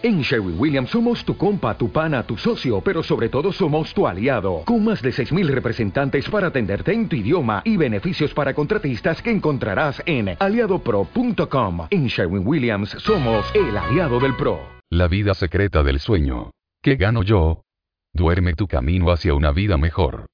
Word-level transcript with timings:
En 0.00 0.20
Sherwin 0.20 0.54
Williams 0.56 0.90
somos 0.90 1.24
tu 1.24 1.36
compa, 1.36 1.76
tu 1.76 1.90
pana, 1.90 2.22
tu 2.22 2.36
socio, 2.36 2.80
pero 2.80 3.02
sobre 3.02 3.28
todo 3.28 3.50
somos 3.52 3.92
tu 3.92 4.06
aliado, 4.06 4.62
con 4.64 4.84
más 4.84 5.02
de 5.02 5.10
6.000 5.10 5.48
representantes 5.48 6.28
para 6.30 6.46
atenderte 6.46 6.92
en 6.92 7.08
tu 7.08 7.16
idioma 7.16 7.62
y 7.64 7.76
beneficios 7.76 8.32
para 8.32 8.54
contratistas 8.54 9.20
que 9.20 9.32
encontrarás 9.32 10.00
en 10.06 10.36
aliadopro.com. 10.38 11.88
En 11.90 12.06
Sherwin 12.06 12.46
Williams 12.46 12.90
somos 12.90 13.44
el 13.56 13.76
aliado 13.76 14.20
del 14.20 14.36
PRO. 14.36 14.60
La 14.88 15.08
vida 15.08 15.34
secreta 15.34 15.82
del 15.82 15.98
sueño. 15.98 16.52
¿Qué 16.80 16.94
gano 16.94 17.24
yo? 17.24 17.62
Duerme 18.14 18.54
tu 18.54 18.68
camino 18.68 19.10
hacia 19.10 19.34
una 19.34 19.50
vida 19.50 19.78
mejor. 19.78 20.26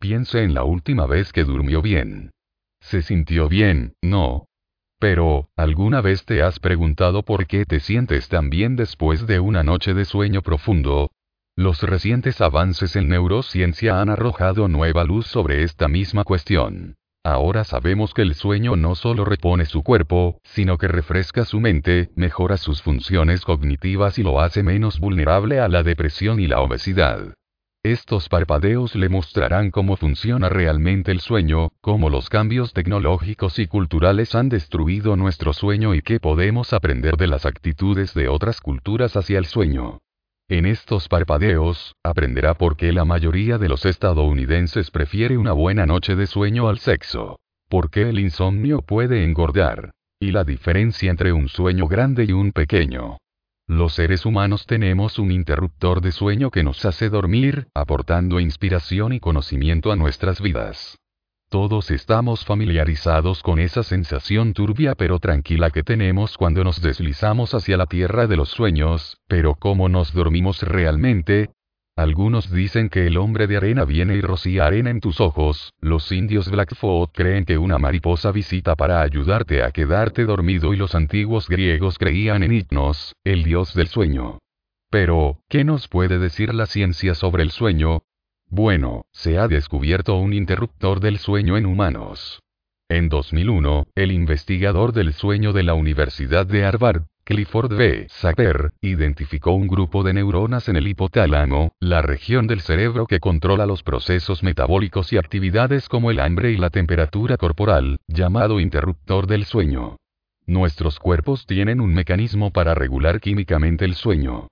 Piense 0.00 0.44
en 0.44 0.54
la 0.54 0.64
última 0.64 1.04
vez 1.04 1.30
que 1.34 1.44
durmió 1.44 1.82
bien. 1.82 2.30
¿Se 2.80 3.02
sintió 3.02 3.50
bien? 3.50 3.92
No, 4.02 4.46
pero, 5.00 5.48
¿alguna 5.56 6.02
vez 6.02 6.26
te 6.26 6.42
has 6.42 6.60
preguntado 6.60 7.24
por 7.24 7.46
qué 7.46 7.64
te 7.64 7.80
sientes 7.80 8.28
tan 8.28 8.50
bien 8.50 8.76
después 8.76 9.26
de 9.26 9.40
una 9.40 9.64
noche 9.64 9.94
de 9.94 10.04
sueño 10.04 10.42
profundo? 10.42 11.10
Los 11.56 11.82
recientes 11.82 12.40
avances 12.42 12.94
en 12.96 13.08
neurociencia 13.08 14.00
han 14.00 14.10
arrojado 14.10 14.68
nueva 14.68 15.04
luz 15.04 15.26
sobre 15.26 15.62
esta 15.62 15.88
misma 15.88 16.22
cuestión. 16.22 16.96
Ahora 17.24 17.64
sabemos 17.64 18.12
que 18.12 18.22
el 18.22 18.34
sueño 18.34 18.76
no 18.76 18.94
solo 18.94 19.24
repone 19.24 19.64
su 19.64 19.82
cuerpo, 19.82 20.38
sino 20.44 20.76
que 20.76 20.88
refresca 20.88 21.44
su 21.46 21.60
mente, 21.60 22.10
mejora 22.14 22.58
sus 22.58 22.82
funciones 22.82 23.40
cognitivas 23.40 24.18
y 24.18 24.22
lo 24.22 24.40
hace 24.40 24.62
menos 24.62 25.00
vulnerable 25.00 25.60
a 25.60 25.68
la 25.68 25.82
depresión 25.82 26.40
y 26.40 26.46
la 26.46 26.60
obesidad. 26.60 27.34
Estos 27.82 28.28
parpadeos 28.28 28.94
le 28.94 29.08
mostrarán 29.08 29.70
cómo 29.70 29.96
funciona 29.96 30.50
realmente 30.50 31.12
el 31.12 31.20
sueño, 31.20 31.70
cómo 31.80 32.10
los 32.10 32.28
cambios 32.28 32.74
tecnológicos 32.74 33.58
y 33.58 33.66
culturales 33.66 34.34
han 34.34 34.50
destruido 34.50 35.16
nuestro 35.16 35.54
sueño 35.54 35.94
y 35.94 36.02
qué 36.02 36.20
podemos 36.20 36.74
aprender 36.74 37.16
de 37.16 37.26
las 37.26 37.46
actitudes 37.46 38.12
de 38.12 38.28
otras 38.28 38.60
culturas 38.60 39.16
hacia 39.16 39.38
el 39.38 39.46
sueño. 39.46 40.00
En 40.50 40.66
estos 40.66 41.08
parpadeos, 41.08 41.94
aprenderá 42.04 42.52
por 42.52 42.76
qué 42.76 42.92
la 42.92 43.06
mayoría 43.06 43.56
de 43.56 43.70
los 43.70 43.86
estadounidenses 43.86 44.90
prefiere 44.90 45.38
una 45.38 45.52
buena 45.52 45.86
noche 45.86 46.16
de 46.16 46.26
sueño 46.26 46.68
al 46.68 46.80
sexo. 46.80 47.38
Por 47.70 47.88
qué 47.88 48.10
el 48.10 48.18
insomnio 48.18 48.82
puede 48.82 49.24
engordar. 49.24 49.92
Y 50.20 50.32
la 50.32 50.44
diferencia 50.44 51.10
entre 51.10 51.32
un 51.32 51.48
sueño 51.48 51.88
grande 51.88 52.24
y 52.24 52.32
un 52.32 52.52
pequeño. 52.52 53.16
Los 53.70 53.92
seres 53.92 54.26
humanos 54.26 54.66
tenemos 54.66 55.20
un 55.20 55.30
interruptor 55.30 56.00
de 56.00 56.10
sueño 56.10 56.50
que 56.50 56.64
nos 56.64 56.84
hace 56.84 57.08
dormir, 57.08 57.68
aportando 57.72 58.40
inspiración 58.40 59.12
y 59.12 59.20
conocimiento 59.20 59.92
a 59.92 59.96
nuestras 59.96 60.40
vidas. 60.40 60.98
Todos 61.48 61.92
estamos 61.92 62.44
familiarizados 62.44 63.44
con 63.44 63.60
esa 63.60 63.84
sensación 63.84 64.54
turbia 64.54 64.96
pero 64.96 65.20
tranquila 65.20 65.70
que 65.70 65.84
tenemos 65.84 66.36
cuando 66.36 66.64
nos 66.64 66.82
deslizamos 66.82 67.54
hacia 67.54 67.76
la 67.76 67.86
tierra 67.86 68.26
de 68.26 68.36
los 68.36 68.48
sueños, 68.48 69.18
pero 69.28 69.54
¿cómo 69.54 69.88
nos 69.88 70.12
dormimos 70.14 70.64
realmente? 70.64 71.50
Algunos 72.00 72.50
dicen 72.50 72.88
que 72.88 73.06
el 73.06 73.18
hombre 73.18 73.46
de 73.46 73.58
arena 73.58 73.84
viene 73.84 74.16
y 74.16 74.22
rocía 74.22 74.64
arena 74.64 74.88
en 74.88 75.00
tus 75.00 75.20
ojos, 75.20 75.74
los 75.82 76.10
indios 76.12 76.50
Blackfoot 76.50 77.10
creen 77.12 77.44
que 77.44 77.58
una 77.58 77.76
mariposa 77.76 78.32
visita 78.32 78.74
para 78.74 79.02
ayudarte 79.02 79.62
a 79.62 79.70
quedarte 79.70 80.24
dormido 80.24 80.72
y 80.72 80.78
los 80.78 80.94
antiguos 80.94 81.46
griegos 81.46 81.98
creían 81.98 82.42
en 82.42 82.54
Hipnos, 82.54 83.14
el 83.22 83.42
dios 83.42 83.74
del 83.74 83.88
sueño. 83.88 84.38
Pero, 84.88 85.42
¿qué 85.50 85.62
nos 85.62 85.88
puede 85.88 86.18
decir 86.18 86.54
la 86.54 86.64
ciencia 86.64 87.14
sobre 87.14 87.42
el 87.42 87.50
sueño? 87.50 88.00
Bueno, 88.48 89.02
se 89.12 89.36
ha 89.36 89.46
descubierto 89.46 90.16
un 90.16 90.32
interruptor 90.32 91.00
del 91.00 91.18
sueño 91.18 91.58
en 91.58 91.66
humanos. 91.66 92.40
En 92.88 93.10
2001, 93.10 93.88
el 93.94 94.10
investigador 94.10 94.94
del 94.94 95.12
sueño 95.12 95.52
de 95.52 95.64
la 95.64 95.74
Universidad 95.74 96.46
de 96.46 96.64
Harvard, 96.64 97.02
Clifford 97.30 97.76
B. 97.76 98.06
Sacker, 98.08 98.72
identificó 98.80 99.52
un 99.52 99.68
grupo 99.68 100.02
de 100.02 100.12
neuronas 100.12 100.68
en 100.68 100.74
el 100.74 100.88
hipotálamo, 100.88 101.76
la 101.78 102.02
región 102.02 102.48
del 102.48 102.60
cerebro 102.60 103.06
que 103.06 103.20
controla 103.20 103.66
los 103.66 103.84
procesos 103.84 104.42
metabólicos 104.42 105.12
y 105.12 105.16
actividades 105.16 105.88
como 105.88 106.10
el 106.10 106.18
hambre 106.18 106.50
y 106.50 106.56
la 106.56 106.70
temperatura 106.70 107.36
corporal, 107.36 108.00
llamado 108.08 108.58
interruptor 108.58 109.28
del 109.28 109.44
sueño. 109.44 109.96
Nuestros 110.46 110.98
cuerpos 110.98 111.46
tienen 111.46 111.80
un 111.80 111.94
mecanismo 111.94 112.50
para 112.50 112.74
regular 112.74 113.20
químicamente 113.20 113.84
el 113.84 113.94
sueño. 113.94 114.48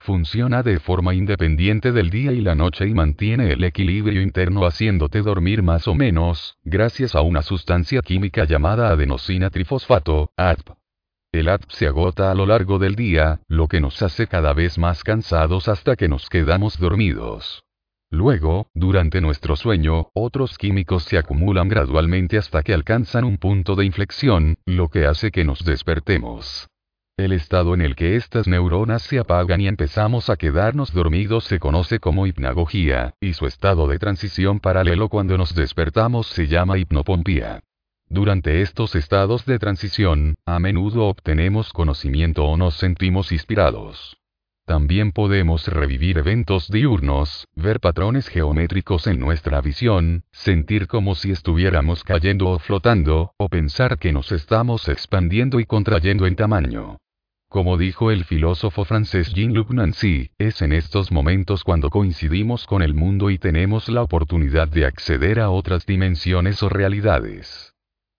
Funciona 0.00 0.62
de 0.62 0.80
forma 0.80 1.12
independiente 1.12 1.92
del 1.92 2.08
día 2.08 2.32
y 2.32 2.40
la 2.40 2.54
noche 2.54 2.88
y 2.88 2.94
mantiene 2.94 3.52
el 3.52 3.62
equilibrio 3.62 4.22
interno 4.22 4.64
haciéndote 4.64 5.20
dormir 5.20 5.62
más 5.62 5.86
o 5.86 5.94
menos, 5.94 6.56
gracias 6.64 7.14
a 7.14 7.20
una 7.20 7.42
sustancia 7.42 8.00
química 8.00 8.46
llamada 8.46 8.88
adenosina 8.88 9.50
trifosfato, 9.50 10.30
ADP. 10.38 10.81
El 11.32 11.48
ATP 11.48 11.70
se 11.70 11.86
agota 11.86 12.30
a 12.30 12.34
lo 12.34 12.44
largo 12.44 12.78
del 12.78 12.94
día, 12.94 13.40
lo 13.48 13.66
que 13.66 13.80
nos 13.80 14.02
hace 14.02 14.26
cada 14.26 14.52
vez 14.52 14.76
más 14.76 15.02
cansados 15.02 15.66
hasta 15.66 15.96
que 15.96 16.06
nos 16.06 16.28
quedamos 16.28 16.78
dormidos. 16.78 17.64
Luego, 18.10 18.66
durante 18.74 19.22
nuestro 19.22 19.56
sueño, 19.56 20.10
otros 20.12 20.58
químicos 20.58 21.04
se 21.04 21.16
acumulan 21.16 21.68
gradualmente 21.68 22.36
hasta 22.36 22.62
que 22.62 22.74
alcanzan 22.74 23.24
un 23.24 23.38
punto 23.38 23.76
de 23.76 23.86
inflexión, 23.86 24.58
lo 24.66 24.90
que 24.90 25.06
hace 25.06 25.30
que 25.30 25.44
nos 25.44 25.64
despertemos. 25.64 26.68
El 27.16 27.32
estado 27.32 27.72
en 27.72 27.80
el 27.80 27.96
que 27.96 28.16
estas 28.16 28.46
neuronas 28.46 29.00
se 29.00 29.18
apagan 29.18 29.62
y 29.62 29.68
empezamos 29.68 30.28
a 30.28 30.36
quedarnos 30.36 30.92
dormidos 30.92 31.44
se 31.44 31.58
conoce 31.58 31.98
como 31.98 32.26
hipnagogía, 32.26 33.14
y 33.22 33.32
su 33.32 33.46
estado 33.46 33.86
de 33.86 33.98
transición 33.98 34.60
paralelo 34.60 35.08
cuando 35.08 35.38
nos 35.38 35.54
despertamos 35.54 36.26
se 36.26 36.46
llama 36.46 36.76
hipnopompía. 36.76 37.62
Durante 38.12 38.60
estos 38.60 38.94
estados 38.94 39.46
de 39.46 39.58
transición, 39.58 40.34
a 40.44 40.58
menudo 40.58 41.06
obtenemos 41.06 41.72
conocimiento 41.72 42.44
o 42.44 42.58
nos 42.58 42.74
sentimos 42.74 43.32
inspirados. 43.32 44.18
También 44.66 45.12
podemos 45.12 45.66
revivir 45.66 46.18
eventos 46.18 46.68
diurnos, 46.68 47.48
ver 47.56 47.80
patrones 47.80 48.28
geométricos 48.28 49.06
en 49.06 49.18
nuestra 49.18 49.62
visión, 49.62 50.24
sentir 50.30 50.88
como 50.88 51.14
si 51.14 51.30
estuviéramos 51.30 52.04
cayendo 52.04 52.50
o 52.50 52.58
flotando, 52.58 53.32
o 53.38 53.48
pensar 53.48 53.98
que 53.98 54.12
nos 54.12 54.30
estamos 54.30 54.90
expandiendo 54.90 55.58
y 55.58 55.64
contrayendo 55.64 56.26
en 56.26 56.36
tamaño. 56.36 56.98
Como 57.48 57.78
dijo 57.78 58.10
el 58.10 58.24
filósofo 58.24 58.84
francés 58.84 59.32
Jean-Luc 59.32 59.70
Nancy, 59.70 60.32
es 60.36 60.60
en 60.60 60.74
estos 60.74 61.12
momentos 61.12 61.64
cuando 61.64 61.88
coincidimos 61.88 62.66
con 62.66 62.82
el 62.82 62.92
mundo 62.92 63.30
y 63.30 63.38
tenemos 63.38 63.88
la 63.88 64.02
oportunidad 64.02 64.68
de 64.68 64.84
acceder 64.84 65.40
a 65.40 65.48
otras 65.48 65.86
dimensiones 65.86 66.62
o 66.62 66.68
realidades. 66.68 67.71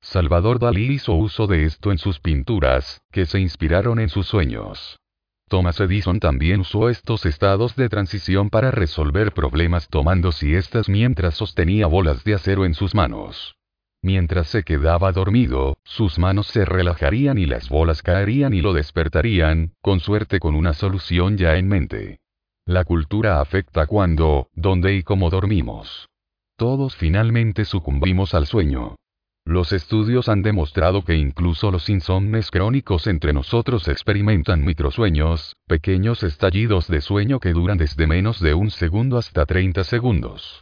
Salvador 0.03 0.59
Dalí 0.59 0.95
hizo 0.95 1.13
uso 1.13 1.47
de 1.47 1.63
esto 1.63 1.89
en 1.89 1.97
sus 1.97 2.19
pinturas, 2.19 3.01
que 3.09 3.25
se 3.25 3.39
inspiraron 3.39 3.99
en 3.99 4.09
sus 4.09 4.27
sueños. 4.27 4.99
Thomas 5.47 5.79
Edison 5.79 6.19
también 6.19 6.59
usó 6.59 6.89
estos 6.89 7.25
estados 7.25 7.77
de 7.77 7.87
transición 7.87 8.49
para 8.49 8.69
resolver 8.69 9.31
problemas 9.31 9.87
tomando 9.87 10.33
siestas 10.33 10.89
mientras 10.89 11.35
sostenía 11.35 11.87
bolas 11.87 12.25
de 12.25 12.33
acero 12.33 12.65
en 12.65 12.73
sus 12.73 12.93
manos. 12.93 13.55
Mientras 14.01 14.47
se 14.47 14.63
quedaba 14.63 15.13
dormido, 15.13 15.77
sus 15.85 16.19
manos 16.19 16.47
se 16.47 16.65
relajarían 16.65 17.37
y 17.37 17.45
las 17.45 17.69
bolas 17.69 18.01
caerían 18.01 18.53
y 18.53 18.61
lo 18.61 18.73
despertarían, 18.73 19.71
con 19.81 20.01
suerte 20.01 20.39
con 20.39 20.55
una 20.55 20.73
solución 20.73 21.37
ya 21.37 21.55
en 21.55 21.69
mente. 21.69 22.19
La 22.65 22.83
cultura 22.83 23.39
afecta 23.39 23.87
cuando, 23.87 24.49
dónde 24.53 24.95
y 24.95 25.03
cómo 25.03 25.29
dormimos. 25.29 26.09
Todos 26.57 26.97
finalmente 26.97 27.63
sucumbimos 27.63 28.33
al 28.33 28.47
sueño. 28.47 28.97
Los 29.45 29.73
estudios 29.73 30.29
han 30.29 30.41
demostrado 30.41 31.03
que 31.03 31.15
incluso 31.15 31.69
los 31.69 31.89
insomnes 31.89 32.49
crónicos 32.49 33.07
entre 33.07 33.33
nosotros 33.33 33.89
experimentan 33.89 34.63
microsueños, 34.63 35.57
pequeños 35.67 36.23
estallidos 36.23 36.87
de 36.87 37.01
sueño 37.01 37.41
que 37.41 37.51
duran 37.51 37.77
desde 37.77 38.07
menos 38.07 38.39
de 38.39 38.53
un 38.53 38.71
segundo 38.71 39.17
hasta 39.17 39.45
30 39.45 39.83
segundos. 39.83 40.61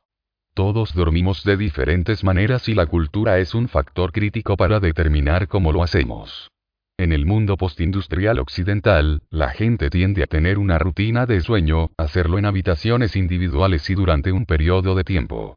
Todos 0.56 0.96
dormimos 0.96 1.44
de 1.44 1.58
diferentes 1.58 2.24
maneras 2.24 2.68
y 2.70 2.74
la 2.74 2.88
cultura 2.88 3.38
es 3.38 3.54
un 3.54 3.68
factor 3.68 4.12
crítico 4.12 4.58
para 4.58 4.80
determinar 4.80 5.48
cómo 5.48 5.72
lo 5.72 5.84
hacemos. 5.84 6.50
En 6.98 7.14
el 7.14 7.26
mundo 7.26 7.58
postindustrial 7.58 8.40
occidental, 8.40 9.22
la 9.30 9.52
gente 9.52 9.90
tiende 9.90 10.24
a 10.24 10.28
tener 10.28 10.58
una 10.58 10.80
rutina 10.80 11.26
de 11.28 11.40
sueño, 11.42 11.92
hacerlo 11.98 12.40
en 12.40 12.46
habitaciones 12.46 13.16
individuales 13.16 13.90
y 13.92 13.94
durante 13.94 14.32
un 14.32 14.46
periodo 14.46 14.96
de 14.96 15.04
tiempo. 15.04 15.56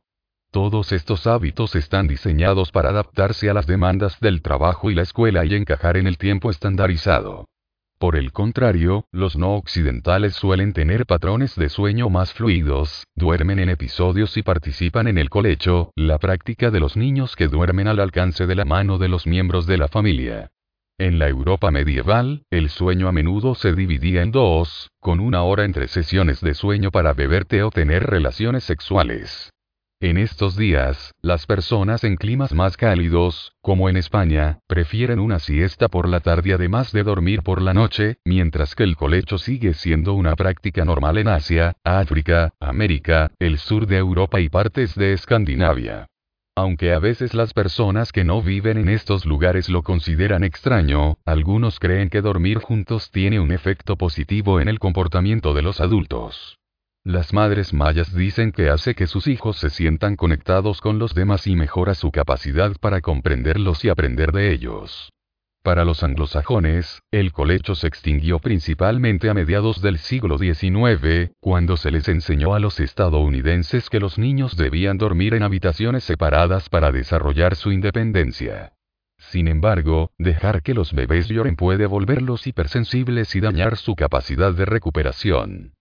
Todos 0.55 0.93
estos 0.93 1.27
hábitos 1.27 1.75
están 1.75 2.07
diseñados 2.07 2.71
para 2.71 2.91
adaptarse 2.91 3.51
a 3.51 3.55
las 3.55 3.67
demandas 3.67 4.21
del 4.21 4.41
trabajo 4.41 4.89
y 4.89 4.95
la 4.95 5.03
escuela 5.03 5.45
y 5.45 5.57
encajar 5.57 5.97
en 5.97 6.07
el 6.07 6.17
tiempo 6.17 6.49
estandarizado. 6.49 7.49
Por 7.99 8.15
el 8.15 8.31
contrario, 8.31 9.05
los 9.11 9.37
no 9.37 9.57
occidentales 9.57 10.35
suelen 10.35 10.73
tener 10.73 11.07
patrones 11.07 11.57
de 11.57 11.69
sueño 11.69 12.09
más 12.09 12.33
fluidos, 12.33 13.03
duermen 13.17 13.59
en 13.59 13.69
episodios 13.69 14.37
y 14.37 14.45
participan 14.45 15.09
en 15.09 15.19
el 15.19 15.29
colecho, 15.29 15.91
la 15.97 16.21
práctica 16.21 16.71
de 16.71 16.79
los 16.79 16.97
niños 16.97 17.35
que 17.35 17.49
duermen 17.49 17.89
al 17.89 17.99
alcance 17.99 18.47
de 18.47 18.55
la 18.55 18.65
mano 18.65 18.99
de 18.99 19.09
los 19.09 19.27
miembros 19.27 19.67
de 19.67 19.79
la 19.79 19.89
familia. 19.89 20.53
En 20.99 21.19
la 21.19 21.29
Europa 21.29 21.73
medieval, 21.73 22.45
el 22.51 22.69
sueño 22.69 23.09
a 23.09 23.13
menudo 23.13 23.57
se 23.57 23.73
dividía 23.73 24.23
en 24.23 24.31
dos, 24.31 24.93
con 25.01 25.19
una 25.19 25.43
hora 25.43 25.65
entre 25.65 25.89
sesiones 25.89 26.41
de 26.41 26.55
sueño 26.55 26.93
para 26.93 27.13
beber 27.13 27.45
té 27.45 27.65
o 27.65 27.71
tener 27.71 28.05
relaciones 28.05 28.63
sexuales. 28.63 29.51
En 30.05 30.19
estos 30.19 30.55
días, 30.55 31.15
las 31.23 31.47
personas 31.47 32.05
en 32.05 32.17
climas 32.17 32.53
más 32.53 32.77
cálidos, 32.77 33.55
como 33.63 33.89
en 33.89 33.97
España, 33.97 34.59
prefieren 34.67 35.19
una 35.19 35.39
siesta 35.39 35.89
por 35.89 36.11
la 36.11 36.21
tarde 36.21 36.53
además 36.53 36.93
de 36.93 37.05
dormir 37.05 37.43
por 37.43 37.63
la 37.63 37.73
noche, 37.73 38.19
mientras 38.23 38.75
que 38.75 38.83
el 38.83 38.97
colecho 38.97 39.39
sigue 39.39 39.73
siendo 39.73 40.13
una 40.13 40.37
práctica 40.37 40.85
normal 40.85 41.17
en 41.17 41.29
Asia, 41.29 41.73
África, 41.85 42.53
América, 42.61 43.31
el 43.39 43.57
sur 43.57 43.87
de 43.87 43.97
Europa 43.97 44.41
y 44.41 44.51
partes 44.51 44.95
de 44.95 45.15
Escandinavia. 45.15 46.07
Aunque 46.55 46.93
a 46.93 46.99
veces 46.99 47.33
las 47.33 47.55
personas 47.55 48.13
que 48.13 48.25
no 48.25 48.43
viven 48.43 48.77
en 48.77 48.91
estos 48.91 49.25
lugares 49.25 49.71
lo 49.71 49.83
consideran 49.83 50.45
extraño, 50.45 51.17
algunos 51.25 51.81
creen 51.81 52.11
que 52.11 52.21
dormir 52.21 52.59
juntos 52.59 53.11
tiene 53.11 53.41
un 53.41 53.53
efecto 53.53 53.97
positivo 53.97 54.61
en 54.61 54.69
el 54.69 54.79
comportamiento 54.79 55.55
de 55.55 55.63
los 55.63 55.81
adultos. 55.81 56.59
Las 57.07 57.35
madres 57.35 57.75
mayas 57.75 58.15
dicen 58.15 58.51
que 58.51 58.71
hace 58.71 58.95
que 58.95 59.07
sus 59.07 59.27
hijos 59.27 59.59
se 59.59 59.69
sientan 59.69 60.17
conectados 60.17 60.81
con 60.81 60.99
los 60.99 61.15
demás 61.15 61.47
y 61.47 61.55
mejora 61.55 61.95
su 61.95 62.11
capacidad 62.11 62.73
para 62.81 63.03
comprenderlos 63.03 63.85
y 63.85 63.91
aprender 63.91 64.33
de 64.33 64.53
ellos. 64.53 65.13
Para 65.63 65.85
los 65.85 66.03
anglosajones, 66.03 67.03
el 67.11 67.33
colecho 67.33 67.75
se 67.75 67.89
extinguió 67.89 68.39
principalmente 68.39 69.29
a 69.29 69.35
mediados 69.35 69.83
del 69.83 69.99
siglo 69.99 70.39
XIX, 70.39 71.33
cuando 71.41 71.77
se 71.77 71.91
les 71.91 72.09
enseñó 72.09 72.55
a 72.55 72.59
los 72.59 72.81
estadounidenses 72.81 73.91
que 73.91 74.01
los 74.01 74.17
niños 74.17 74.57
debían 74.57 74.97
dormir 74.97 75.35
en 75.35 75.43
habitaciones 75.43 76.05
separadas 76.05 76.71
para 76.71 76.91
desarrollar 76.91 77.55
su 77.55 77.71
independencia. 77.71 78.73
Sin 79.19 79.49
embargo, 79.49 80.11
dejar 80.17 80.63
que 80.63 80.73
los 80.73 80.95
bebés 80.95 81.29
lloren 81.29 81.57
puede 81.57 81.85
volverlos 81.85 82.47
hipersensibles 82.47 83.35
y 83.35 83.41
dañar 83.41 83.77
su 83.77 83.95
capacidad 83.95 84.55
de 84.55 84.65
recuperación. 84.65 85.74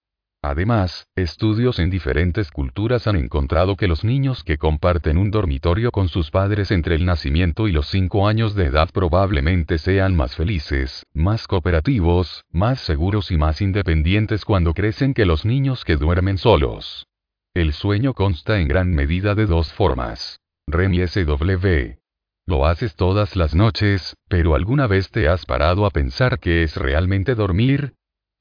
Además, 0.46 1.08
estudios 1.16 1.80
en 1.80 1.90
diferentes 1.90 2.52
culturas 2.52 3.08
han 3.08 3.16
encontrado 3.16 3.78
que 3.78 3.88
los 3.88 4.04
niños 4.04 4.44
que 4.44 4.58
comparten 4.58 5.18
un 5.18 5.32
dormitorio 5.32 5.90
con 5.90 6.10
sus 6.10 6.32
padres 6.32 6.70
entre 6.72 6.96
el 6.96 7.06
nacimiento 7.06 7.70
y 7.70 7.72
los 7.72 7.88
5 7.88 8.28
años 8.28 8.54
de 8.54 8.66
edad 8.66 8.90
probablemente 8.92 9.78
sean 9.78 10.18
más 10.18 10.36
felices, 10.36 11.06
más 11.14 11.48
cooperativos, 11.48 12.44
más 12.52 12.82
seguros 12.82 13.32
y 13.32 13.38
más 13.38 13.62
independientes 13.62 14.44
cuando 14.44 14.74
crecen 14.74 15.14
que 15.14 15.26
los 15.26 15.46
niños 15.46 15.86
que 15.86 15.96
duermen 15.96 16.38
solos. 16.38 17.08
El 17.54 17.72
sueño 17.72 18.14
consta 18.14 18.60
en 18.60 18.68
gran 18.68 18.94
medida 18.94 19.36
de 19.36 19.46
dos 19.46 19.72
formas. 19.72 20.42
REM 20.68 20.94
y 20.94 21.08
SW. 21.08 22.00
Lo 22.48 22.66
haces 22.66 22.98
todas 22.98 23.38
las 23.38 23.56
noches, 23.56 24.18
pero 24.28 24.56
¿alguna 24.56 24.88
vez 24.88 25.10
te 25.10 25.30
has 25.30 25.46
parado 25.46 25.86
a 25.86 25.90
pensar 25.90 26.40
qué 26.40 26.64
es 26.64 26.76
realmente 26.76 27.34
dormir? 27.34 27.94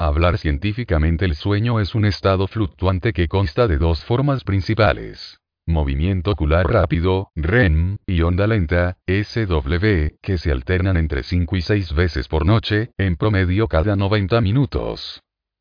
Hablar 0.05 0.37
científicamente 0.37 1.25
el 1.25 1.37
sueño 1.37 1.79
es 1.79 1.95
un 1.95 2.05
estado 2.05 2.49
fluctuante 2.49 3.13
que 3.13 3.29
consta 3.29 3.69
de 3.69 3.79
dos 3.79 4.05
formas 4.05 4.43
principales. 4.43 5.39
Movimiento 5.65 6.33
ocular 6.33 6.67
rápido, 6.67 7.31
REM, 7.37 7.99
y 8.05 8.23
onda 8.23 8.49
lenta, 8.49 8.97
SW, 9.07 10.17
que 10.21 10.39
se 10.39 10.51
alternan 10.51 10.97
entre 10.97 11.23
5 11.23 11.55
y 11.55 11.63
6 11.63 11.95
veces 11.95 12.27
por 12.27 12.45
noche, 12.45 12.91
en 12.99 13.15
promedio 13.15 13.69
cada 13.69 13.95
90 13.95 14.41
minutos. 14.41 15.21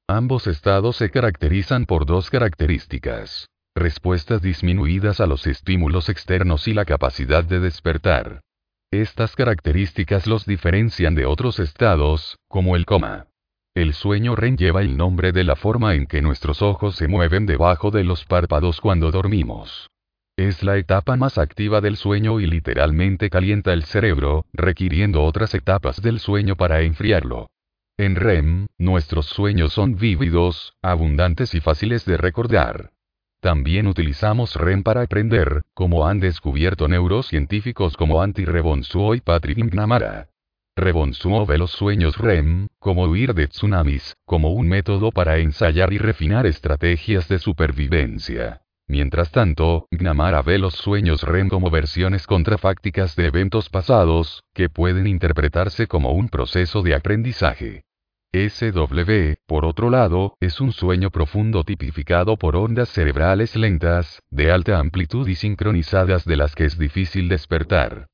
Ambos 0.09 0.47
estados 0.47 0.95
se 0.95 1.11
caracterizan 1.11 1.85
por 1.85 2.07
dos 2.07 2.31
características. 2.31 3.47
Respuestas 3.75 4.41
disminuidas 4.41 5.19
a 5.19 5.27
los 5.27 5.45
estímulos 5.45 6.09
externos 6.09 6.67
y 6.67 6.73
la 6.73 6.85
capacidad 6.85 7.43
de 7.43 7.59
despertar. 7.59 8.41
Estas 8.89 9.35
características 9.35 10.25
los 10.25 10.47
diferencian 10.47 11.13
de 11.13 11.27
otros 11.27 11.59
estados, 11.59 12.37
como 12.47 12.75
el 12.75 12.87
coma. 12.87 13.27
El 13.73 13.93
sueño 13.93 14.35
REM 14.35 14.57
lleva 14.57 14.81
el 14.81 14.97
nombre 14.97 15.31
de 15.31 15.45
la 15.45 15.55
forma 15.55 15.95
en 15.95 16.05
que 16.05 16.21
nuestros 16.21 16.61
ojos 16.61 16.97
se 16.97 17.07
mueven 17.07 17.45
debajo 17.45 17.89
de 17.89 18.03
los 18.03 18.25
párpados 18.25 18.81
cuando 18.81 19.11
dormimos. 19.11 19.89
Es 20.37 20.61
la 20.61 20.75
etapa 20.75 21.15
más 21.15 21.37
activa 21.37 21.79
del 21.79 21.95
sueño 21.95 22.41
y 22.41 22.47
literalmente 22.47 23.29
calienta 23.29 23.71
el 23.71 23.83
cerebro, 23.83 24.45
requiriendo 24.51 25.23
otras 25.23 25.53
etapas 25.55 26.01
del 26.01 26.19
sueño 26.19 26.57
para 26.57 26.81
enfriarlo. 26.81 27.49
En 27.97 28.17
REM, 28.17 28.67
nuestros 28.77 29.27
sueños 29.27 29.71
son 29.71 29.95
vívidos, 29.95 30.73
abundantes 30.81 31.53
y 31.53 31.61
fáciles 31.61 32.03
de 32.03 32.17
recordar. 32.17 32.91
También 33.39 33.87
utilizamos 33.87 34.57
REM 34.57 34.83
para 34.83 35.03
aprender, 35.03 35.61
como 35.73 36.07
han 36.07 36.19
descubierto 36.19 36.89
neurocientíficos 36.89 37.95
como 37.95 38.21
Antti 38.21 38.43
Revonsuo 38.43 39.15
y 39.15 39.21
Patrick 39.21 39.59
McNamara. 39.59 40.30
Rebonsuo 40.77 41.45
ve 41.45 41.57
los 41.57 41.71
sueños 41.71 42.17
REM, 42.17 42.67
como 42.79 43.03
huir 43.03 43.33
de 43.33 43.47
tsunamis, 43.47 44.15
como 44.25 44.51
un 44.51 44.69
método 44.69 45.11
para 45.11 45.37
ensayar 45.39 45.91
y 45.91 45.97
refinar 45.97 46.45
estrategias 46.45 47.27
de 47.27 47.39
supervivencia. 47.39 48.61
Mientras 48.87 49.31
tanto, 49.31 49.87
Gnamara 49.91 50.41
ve 50.41 50.57
los 50.57 50.75
sueños 50.75 51.23
REM 51.23 51.49
como 51.49 51.69
versiones 51.69 52.25
contrafácticas 52.25 53.17
de 53.17 53.27
eventos 53.27 53.69
pasados, 53.69 54.43
que 54.53 54.69
pueden 54.69 55.07
interpretarse 55.07 55.87
como 55.87 56.11
un 56.11 56.29
proceso 56.29 56.81
de 56.81 56.95
aprendizaje. 56.95 57.83
SW, 58.33 59.33
por 59.45 59.65
otro 59.65 59.89
lado, 59.89 60.37
es 60.39 60.61
un 60.61 60.71
sueño 60.71 61.09
profundo 61.11 61.65
tipificado 61.65 62.37
por 62.37 62.55
ondas 62.55 62.87
cerebrales 62.87 63.57
lentas, 63.57 64.21
de 64.29 64.51
alta 64.51 64.79
amplitud 64.79 65.27
y 65.27 65.35
sincronizadas 65.35 66.23
de 66.23 66.37
las 66.37 66.55
que 66.55 66.63
es 66.63 66.77
difícil 66.77 67.27
despertar. 67.27 68.07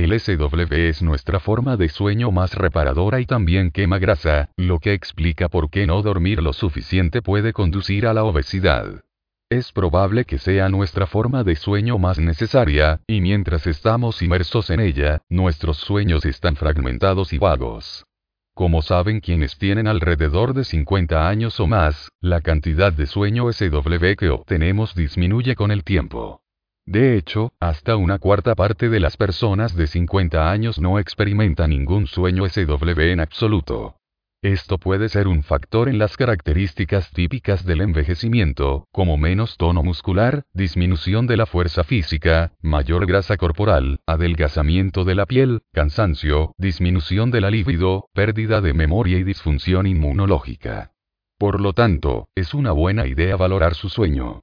El 0.00 0.18
SW 0.18 0.72
es 0.72 1.02
nuestra 1.02 1.40
forma 1.40 1.76
de 1.76 1.90
sueño 1.90 2.30
más 2.30 2.54
reparadora 2.54 3.20
y 3.20 3.26
también 3.26 3.70
quema 3.70 3.98
grasa, 3.98 4.48
lo 4.56 4.78
que 4.78 4.94
explica 4.94 5.50
por 5.50 5.68
qué 5.68 5.86
no 5.86 6.00
dormir 6.00 6.42
lo 6.42 6.54
suficiente 6.54 7.20
puede 7.20 7.52
conducir 7.52 8.06
a 8.06 8.14
la 8.14 8.24
obesidad. 8.24 9.02
Es 9.50 9.72
probable 9.72 10.24
que 10.24 10.38
sea 10.38 10.70
nuestra 10.70 11.06
forma 11.06 11.44
de 11.44 11.54
sueño 11.54 11.98
más 11.98 12.18
necesaria, 12.18 13.02
y 13.06 13.20
mientras 13.20 13.66
estamos 13.66 14.22
inmersos 14.22 14.70
en 14.70 14.80
ella, 14.80 15.20
nuestros 15.28 15.76
sueños 15.76 16.24
están 16.24 16.56
fragmentados 16.56 17.34
y 17.34 17.38
vagos. 17.38 18.06
Como 18.54 18.80
saben 18.80 19.20
quienes 19.20 19.58
tienen 19.58 19.86
alrededor 19.86 20.54
de 20.54 20.64
50 20.64 21.28
años 21.28 21.60
o 21.60 21.66
más, 21.66 22.08
la 22.22 22.40
cantidad 22.40 22.90
de 22.90 23.04
sueño 23.04 23.52
SW 23.52 24.14
que 24.16 24.30
obtenemos 24.30 24.94
disminuye 24.94 25.54
con 25.56 25.70
el 25.70 25.84
tiempo. 25.84 26.40
De 26.90 27.16
hecho, 27.16 27.52
hasta 27.60 27.94
una 27.94 28.18
cuarta 28.18 28.56
parte 28.56 28.88
de 28.88 28.98
las 28.98 29.16
personas 29.16 29.76
de 29.76 29.86
50 29.86 30.50
años 30.50 30.80
no 30.80 30.98
experimenta 30.98 31.68
ningún 31.68 32.08
sueño 32.08 32.48
SW 32.48 33.00
en 33.02 33.20
absoluto. 33.20 33.94
Esto 34.42 34.76
puede 34.76 35.08
ser 35.08 35.28
un 35.28 35.44
factor 35.44 35.88
en 35.88 36.00
las 36.00 36.16
características 36.16 37.12
típicas 37.12 37.64
del 37.64 37.82
envejecimiento, 37.82 38.88
como 38.90 39.16
menos 39.18 39.56
tono 39.56 39.84
muscular, 39.84 40.42
disminución 40.52 41.28
de 41.28 41.36
la 41.36 41.46
fuerza 41.46 41.84
física, 41.84 42.54
mayor 42.60 43.06
grasa 43.06 43.36
corporal, 43.36 44.00
adelgazamiento 44.04 45.04
de 45.04 45.14
la 45.14 45.26
piel, 45.26 45.60
cansancio, 45.72 46.54
disminución 46.58 47.30
de 47.30 47.40
la 47.40 47.52
libido, 47.52 48.08
pérdida 48.14 48.60
de 48.60 48.74
memoria 48.74 49.16
y 49.18 49.22
disfunción 49.22 49.86
inmunológica. 49.86 50.90
Por 51.38 51.60
lo 51.60 51.72
tanto, 51.72 52.30
es 52.34 52.52
una 52.52 52.72
buena 52.72 53.06
idea 53.06 53.36
valorar 53.36 53.76
su 53.76 53.88
sueño. 53.88 54.40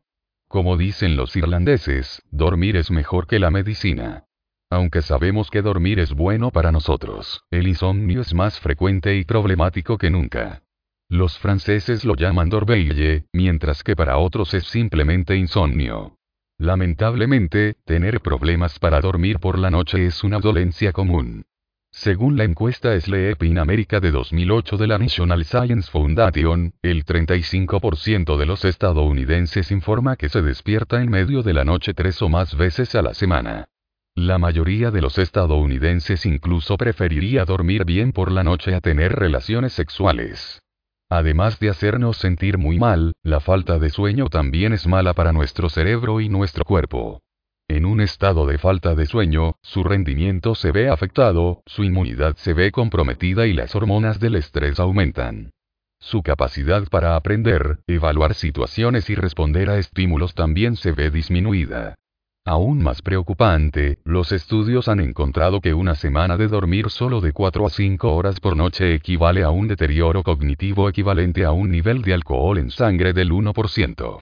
Como 0.48 0.78
dicen 0.78 1.18
los 1.18 1.36
irlandeses, 1.36 2.24
dormir 2.32 2.78
es 2.78 2.90
mejor 2.90 3.28
que 3.28 3.40
la 3.40 3.52
medicina. 3.52 4.26
Aunque 4.70 5.02
sabemos 5.02 5.50
que 5.50 5.62
dormir 5.62 6.00
es 6.00 6.14
bueno 6.14 6.52
para 6.52 6.72
nosotros, 6.72 7.44
el 7.52 7.68
insomnio 7.68 8.22
es 8.22 8.34
más 8.34 8.60
frecuente 8.60 9.16
y 9.16 9.26
problemático 9.26 9.98
que 9.98 10.10
nunca. 10.10 10.64
Los 11.10 11.38
franceses 11.40 12.04
lo 12.04 12.16
llaman 12.16 12.50
dorveille, 12.50 13.26
mientras 13.34 13.84
que 13.84 13.96
para 13.96 14.18
otros 14.18 14.54
es 14.54 14.66
simplemente 14.66 15.38
insomnio. 15.38 16.18
Lamentablemente, 16.58 17.76
tener 17.86 18.20
problemas 18.20 18.80
para 18.80 19.00
dormir 19.00 19.40
por 19.40 19.60
la 19.60 19.70
noche 19.70 20.06
es 20.06 20.24
una 20.24 20.40
dolencia 20.40 20.92
común. 20.92 21.46
Según 22.00 22.38
la 22.38 22.44
encuesta 22.44 22.98
Sleep 23.02 23.42
in 23.42 23.58
America 23.58 24.00
de 24.00 24.12
2008 24.12 24.78
de 24.78 24.86
la 24.86 25.00
National 25.00 25.44
Science 25.44 25.90
Foundation, 25.90 26.72
el 26.84 27.04
35% 27.04 28.38
de 28.38 28.46
los 28.46 28.66
estadounidenses 28.66 29.72
informa 29.72 30.16
que 30.16 30.30
se 30.30 30.44
despierta 30.44 31.02
en 31.02 31.10
medio 31.10 31.42
de 31.42 31.56
la 31.56 31.66
noche 31.66 31.96
tres 31.96 32.22
o 32.22 32.30
más 32.30 32.56
veces 32.56 32.94
a 32.94 33.02
la 33.02 33.16
semana. 33.16 33.70
La 34.14 34.38
mayoría 34.38 34.92
de 34.92 35.02
los 35.02 35.18
estadounidenses 35.18 36.28
incluso 36.28 36.78
preferiría 36.78 37.46
dormir 37.46 37.84
bien 37.84 38.12
por 38.12 38.32
la 38.32 38.44
noche 38.44 38.76
a 38.76 38.80
tener 38.80 39.14
relaciones 39.14 39.74
sexuales. 39.74 40.62
Además 41.10 41.60
de 41.60 41.72
hacernos 41.72 42.18
sentir 42.18 42.60
muy 42.60 42.78
mal, 42.78 43.14
la 43.24 43.40
falta 43.40 43.80
de 43.80 43.90
sueño 43.90 44.30
también 44.30 44.72
es 44.72 44.86
mala 44.86 45.16
para 45.16 45.34
nuestro 45.34 45.68
cerebro 45.68 46.22
y 46.22 46.30
nuestro 46.30 46.64
cuerpo. 46.64 47.24
En 47.70 47.86
un 47.86 48.00
estado 48.00 48.46
de 48.46 48.58
falta 48.58 48.96
de 48.96 49.06
sueño, 49.06 49.56
su 49.62 49.84
rendimiento 49.84 50.56
se 50.56 50.72
ve 50.72 50.88
afectado, 50.90 51.64
su 51.66 51.84
inmunidad 51.84 52.38
se 52.38 52.54
ve 52.54 52.72
comprometida 52.72 53.46
y 53.46 53.52
las 53.52 53.76
hormonas 53.76 54.22
del 54.22 54.36
estrés 54.36 54.80
aumentan. 54.80 55.52
Su 56.00 56.24
capacidad 56.24 56.88
para 56.88 57.18
aprender, 57.18 57.80
evaluar 57.86 58.36
situaciones 58.36 59.10
y 59.10 59.16
responder 59.16 59.70
a 59.70 59.80
estímulos 59.80 60.34
también 60.34 60.78
se 60.78 60.94
ve 60.94 61.12
disminuida. 61.12 61.96
Aún 62.46 62.82
más 62.82 63.02
preocupante, 63.02 63.98
los 64.06 64.32
estudios 64.32 64.88
han 64.88 65.02
encontrado 65.02 65.60
que 65.60 65.74
una 65.74 65.96
semana 65.96 66.38
de 66.38 66.48
dormir 66.48 66.90
solo 66.90 67.20
de 67.20 67.34
4 67.34 67.68
a 67.68 67.70
5 67.70 68.16
horas 68.16 68.40
por 68.40 68.56
noche 68.56 68.94
equivale 68.94 69.44
a 69.44 69.50
un 69.50 69.68
deterioro 69.68 70.24
cognitivo 70.24 70.88
equivalente 70.88 71.44
a 71.44 71.52
un 71.52 71.70
nivel 71.70 72.02
de 72.02 72.14
alcohol 72.14 72.60
en 72.60 72.72
sangre 72.72 73.12
del 73.12 73.32
1%. 73.32 74.22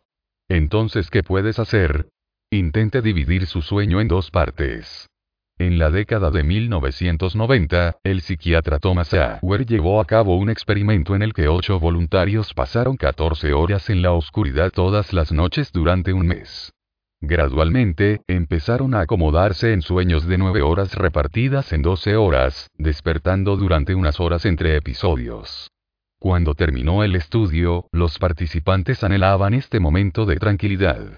Entonces, 0.50 1.12
¿qué 1.12 1.22
puedes 1.22 1.60
hacer? 1.60 2.10
Intente 2.56 3.02
dividir 3.02 3.48
su 3.48 3.62
sueño 3.62 4.00
en 4.00 4.08
dos 4.08 4.32
partes. 4.32 5.10
En 5.58 5.78
la 5.78 5.92
década 5.92 6.32
de 6.32 6.42
1990, 6.42 7.98
el 8.02 8.22
psiquiatra 8.22 8.80
Thomas 8.80 9.10
Sauer 9.10 9.66
llevó 9.66 10.00
a 10.00 10.06
cabo 10.06 10.38
un 10.38 10.50
experimento 10.50 11.16
en 11.16 11.22
el 11.22 11.34
que 11.34 11.50
ocho 11.50 11.82
voluntarios 11.82 12.54
pasaron 12.54 12.96
14 12.96 13.52
horas 13.52 13.90
en 13.90 14.02
la 14.02 14.14
oscuridad 14.14 14.72
todas 14.72 15.12
las 15.12 15.34
noches 15.34 15.74
durante 15.74 16.14
un 16.14 16.28
mes. 16.28 16.72
Gradualmente, 17.20 18.22
empezaron 18.26 18.94
a 18.94 19.02
acomodarse 19.02 19.74
en 19.74 19.82
sueños 19.82 20.26
de 20.26 20.38
9 20.38 20.62
horas 20.62 20.96
repartidas 20.96 21.74
en 21.74 21.82
12 21.82 22.16
horas, 22.16 22.70
despertando 22.78 23.58
durante 23.58 23.96
unas 23.96 24.22
horas 24.22 24.46
entre 24.46 24.78
episodios. 24.78 25.72
Cuando 26.20 26.54
terminó 26.56 27.04
el 27.04 27.18
estudio, 27.18 27.90
los 27.92 28.18
participantes 28.18 29.04
anhelaban 29.04 29.54
este 29.54 29.82
momento 29.82 30.26
de 30.26 30.38
tranquilidad. 30.38 31.18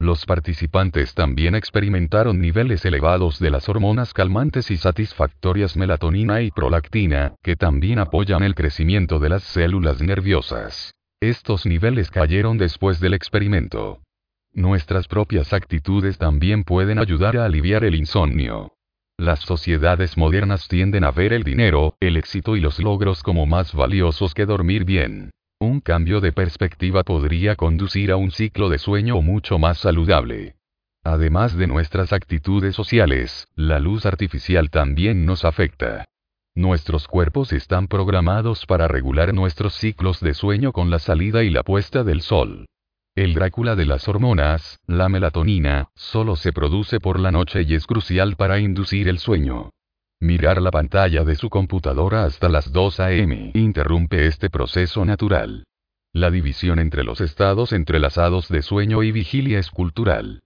Los 0.00 0.26
participantes 0.26 1.12
también 1.14 1.56
experimentaron 1.56 2.40
niveles 2.40 2.84
elevados 2.84 3.40
de 3.40 3.50
las 3.50 3.68
hormonas 3.68 4.14
calmantes 4.14 4.70
y 4.70 4.76
satisfactorias 4.76 5.76
melatonina 5.76 6.40
y 6.40 6.52
prolactina, 6.52 7.34
que 7.42 7.56
también 7.56 7.98
apoyan 7.98 8.44
el 8.44 8.54
crecimiento 8.54 9.18
de 9.18 9.28
las 9.30 9.42
células 9.42 10.00
nerviosas. 10.00 10.94
Estos 11.20 11.66
niveles 11.66 12.12
cayeron 12.12 12.58
después 12.58 13.00
del 13.00 13.14
experimento. 13.14 14.00
Nuestras 14.52 15.08
propias 15.08 15.52
actitudes 15.52 16.16
también 16.16 16.62
pueden 16.62 17.00
ayudar 17.00 17.36
a 17.36 17.44
aliviar 17.44 17.82
el 17.82 17.96
insomnio. 17.96 18.74
Las 19.16 19.40
sociedades 19.40 20.16
modernas 20.16 20.68
tienden 20.68 21.02
a 21.02 21.10
ver 21.10 21.32
el 21.32 21.42
dinero, 21.42 21.96
el 21.98 22.16
éxito 22.16 22.56
y 22.56 22.60
los 22.60 22.78
logros 22.78 23.24
como 23.24 23.46
más 23.46 23.74
valiosos 23.74 24.32
que 24.32 24.46
dormir 24.46 24.84
bien. 24.84 25.32
Un 25.60 25.80
cambio 25.80 26.20
de 26.20 26.30
perspectiva 26.30 27.02
podría 27.02 27.56
conducir 27.56 28.12
a 28.12 28.16
un 28.16 28.30
ciclo 28.30 28.68
de 28.68 28.78
sueño 28.78 29.20
mucho 29.22 29.58
más 29.58 29.78
saludable. 29.78 30.54
Además 31.02 31.56
de 31.56 31.66
nuestras 31.66 32.12
actitudes 32.12 32.76
sociales, 32.76 33.48
la 33.56 33.80
luz 33.80 34.06
artificial 34.06 34.70
también 34.70 35.26
nos 35.26 35.44
afecta. 35.44 36.04
Nuestros 36.54 37.08
cuerpos 37.08 37.52
están 37.52 37.88
programados 37.88 38.66
para 38.66 38.86
regular 38.86 39.34
nuestros 39.34 39.74
ciclos 39.74 40.20
de 40.20 40.34
sueño 40.34 40.70
con 40.70 40.90
la 40.90 41.00
salida 41.00 41.42
y 41.42 41.50
la 41.50 41.64
puesta 41.64 42.04
del 42.04 42.20
sol. 42.20 42.66
El 43.16 43.34
Drácula 43.34 43.74
de 43.74 43.86
las 43.86 44.06
hormonas, 44.06 44.78
la 44.86 45.08
melatonina, 45.08 45.88
solo 45.96 46.36
se 46.36 46.52
produce 46.52 47.00
por 47.00 47.18
la 47.18 47.32
noche 47.32 47.62
y 47.62 47.74
es 47.74 47.84
crucial 47.84 48.36
para 48.36 48.60
inducir 48.60 49.08
el 49.08 49.18
sueño. 49.18 49.70
Mirar 50.20 50.60
la 50.60 50.72
pantalla 50.72 51.22
de 51.22 51.36
su 51.36 51.48
computadora 51.48 52.24
hasta 52.24 52.48
las 52.48 52.72
2 52.72 52.98
a.m. 52.98 53.52
interrumpe 53.54 54.26
este 54.26 54.50
proceso 54.50 55.04
natural. 55.04 55.62
La 56.12 56.32
división 56.32 56.80
entre 56.80 57.04
los 57.04 57.20
estados 57.20 57.72
entrelazados 57.72 58.48
de 58.48 58.62
sueño 58.62 59.04
y 59.04 59.12
vigilia 59.12 59.60
es 59.60 59.70
cultural. 59.70 60.40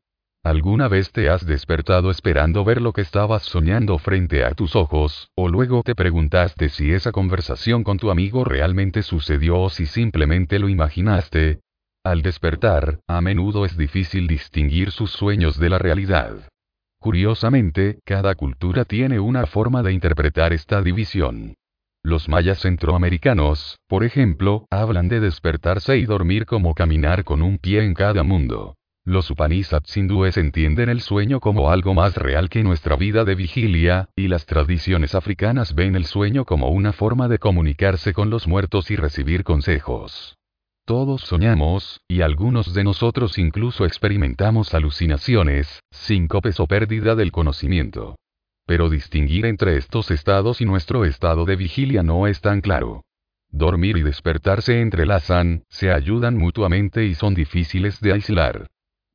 ¿Alguna 0.45 0.89
vez 0.89 1.11
te 1.11 1.31
has 1.31 1.47
despertado 1.47 2.11
esperando 2.11 2.65
ver 2.65 2.83
lo 2.83 2.93
que 2.93 3.01
estabas 3.01 3.45
soñando 3.45 3.97
frente 3.97 4.45
a 4.45 4.51
tus 4.51 4.77
ojos, 4.77 5.31
o 5.37 5.49
luego 5.49 5.83
te 5.83 5.95
preguntaste 5.95 6.69
si 6.69 6.93
esa 6.93 7.11
conversación 7.11 7.83
con 7.83 7.97
tu 7.97 8.11
amigo 8.11 8.45
realmente 8.45 9.03
sucedió 9.03 9.59
o 9.59 9.71
si 9.71 9.87
simplemente 9.87 10.59
lo 10.59 10.69
imaginaste? 10.69 11.61
Al 12.05 12.21
despertar, 12.21 13.01
a 13.07 13.23
menudo 13.23 13.65
es 13.65 13.79
difícil 13.79 14.27
distinguir 14.27 14.91
sus 14.91 15.13
sueños 15.13 15.59
de 15.59 15.71
la 15.71 15.79
realidad. 15.79 16.52
Curiosamente, 17.03 17.99
cada 18.05 18.37
cultura 18.37 18.85
tiene 18.85 19.19
una 19.19 19.47
forma 19.47 19.83
de 19.83 19.93
interpretar 19.93 20.53
esta 20.53 20.81
división. 20.83 21.57
Los 22.05 22.29
mayas 22.29 22.61
centroamericanos, 22.61 23.81
por 23.89 24.05
ejemplo, 24.05 24.69
hablan 24.71 25.09
de 25.09 25.19
despertarse 25.19 25.99
y 25.99 26.05
dormir 26.05 26.47
como 26.47 26.77
caminar 26.77 27.25
con 27.25 27.43
un 27.43 27.59
pie 27.59 27.85
en 27.85 27.95
cada 27.95 28.23
mundo. 28.23 28.77
Los 29.05 29.29
Upanishads 29.33 29.97
hindúes 29.97 30.37
entienden 30.37 30.89
el 30.89 31.01
sueño 31.01 31.41
como 31.41 31.73
algo 31.73 31.93
más 31.93 32.17
real 32.17 32.49
que 32.49 32.63
nuestra 32.63 32.95
vida 32.95 33.25
de 33.25 33.35
vigilia, 33.35 34.09
y 34.15 34.29
las 34.29 34.47
tradiciones 34.47 35.17
africanas 35.17 35.75
ven 35.75 35.97
el 35.97 36.05
sueño 36.05 36.45
como 36.45 36.69
una 36.69 36.93
forma 36.93 37.27
de 37.27 37.41
comunicarse 37.41 38.13
con 38.13 38.31
los 38.31 38.47
muertos 38.47 38.93
y 38.93 38.97
recibir 38.97 39.43
consejos. 39.43 40.39
Todos 40.93 41.23
soñamos, 41.23 42.03
y 42.07 42.21
algunos 42.21 42.75
de 42.75 42.85
nosotros 42.85 43.39
incluso 43.39 43.87
experimentamos 43.87 44.75
alucinaciones, 44.75 45.81
síncopes 45.91 46.61
o 46.61 46.67
pérdida 46.67 47.15
del 47.15 47.33
conocimiento. 47.33 48.17
Pero 48.67 48.91
distinguir 48.91 49.47
entre 49.47 49.79
estos 49.79 50.11
estados 50.11 50.61
y 50.61 50.67
nuestro 50.67 51.07
estado 51.07 51.47
de 51.47 51.57
vigilia 51.57 52.03
no 52.03 52.27
es 52.27 52.43
tan 52.43 52.61
claro. 52.61 53.07
Dormir 53.49 53.97
y 53.97 54.03
despertar 54.03 54.61
se 54.61 54.83
entrelazan, 54.83 55.65
se 55.71 55.91
ayudan 55.91 56.37
mutuamente 56.37 57.07
y 57.07 57.15
son 57.15 57.33
difíciles 57.33 57.99
de 58.03 58.13
aislar. 58.13 58.67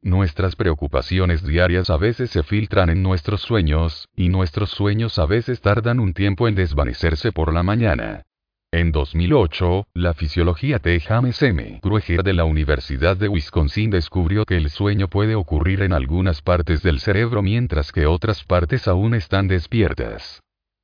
Nuestras 0.01 0.55
preocupaciones 0.55 1.45
diarias 1.45 1.91
a 1.91 1.97
veces 1.97 2.31
se 2.31 2.41
filtran 2.41 2.89
en 2.89 3.03
nuestros 3.03 3.41
sueños, 3.41 4.09
y 4.15 4.29
nuestros 4.29 4.71
sueños 4.71 5.19
a 5.19 5.27
veces 5.27 5.61
tardan 5.61 5.99
un 5.99 6.15
tiempo 6.15 6.47
en 6.47 6.55
desvanecerse 6.55 7.31
por 7.31 7.53
la 7.53 7.61
mañana. 7.61 8.23
En 8.73 8.91
2008, 8.91 9.87
la 9.93 10.13
fisiología 10.13 10.79
T. 10.79 10.99
James 10.99 11.41
M. 11.41 11.79
Krueger 11.81 12.21
de 12.21 12.33
la 12.33 12.43
Universidad 12.43 13.15
de 13.15 13.29
Wisconsin 13.29 13.89
descubrió 13.89 14.43
que 14.43 14.57
el 14.57 14.69
sueño 14.69 15.07
puede 15.07 15.35
ocurrir 15.35 15.81
en 15.83 15.93
algunas 15.93 16.41
partes 16.41 16.83
del 16.83 16.99
cerebro 16.99 17.41
mientras 17.41 17.93
que 17.93 18.05
otras 18.05 18.43
partes 18.43 18.89
aún 18.89 19.13
están 19.13 19.47
despiertas. 19.47 20.41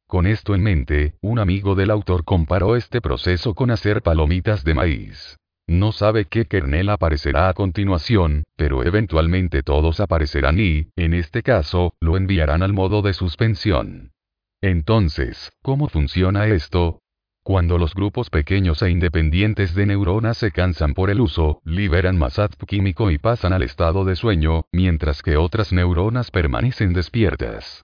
Con 0.07 0.27
esto 0.27 0.55
en 0.55 0.63
mente, 0.63 1.15
un 1.19 1.39
amigo 1.39 1.75
del 1.75 1.91
autor 1.91 2.23
comparó 2.23 2.77
este 2.77 3.01
proceso 3.01 3.53
con 3.53 3.69
hacer 3.69 4.01
palomitas 4.01 4.63
de 4.63 4.75
maíz. 4.75 5.37
No 5.67 5.91
sabe 5.91 6.23
qué 6.25 6.45
kernel 6.45 6.87
aparecerá 6.87 7.49
a 7.49 7.53
continuación, 7.53 8.45
pero 8.55 8.85
eventualmente 8.85 9.61
todos 9.61 9.99
aparecerán 9.99 10.57
y, 10.57 10.87
en 10.95 11.13
este 11.13 11.43
caso, 11.43 11.95
lo 11.99 12.15
enviarán 12.15 12.63
al 12.63 12.71
modo 12.71 13.01
de 13.01 13.11
suspensión. 13.11 14.13
Entonces, 14.61 15.51
¿cómo 15.61 15.89
funciona 15.89 16.47
esto? 16.47 17.02
Cuando 17.43 17.77
los 17.77 17.93
grupos 17.93 18.29
pequeños 18.29 18.81
e 18.83 18.89
independientes 18.89 19.75
de 19.75 19.85
neuronas 19.85 20.37
se 20.37 20.51
cansan 20.51 20.93
por 20.93 21.09
el 21.09 21.19
uso, 21.19 21.61
liberan 21.65 22.17
más 22.17 22.39
ATP 22.39 22.63
químico 22.65 23.11
y 23.11 23.17
pasan 23.17 23.51
al 23.51 23.63
estado 23.63 24.05
de 24.05 24.15
sueño, 24.15 24.63
mientras 24.71 25.21
que 25.21 25.35
otras 25.35 25.73
neuronas 25.73 26.31
permanecen 26.31 26.93
despiertas. 26.93 27.83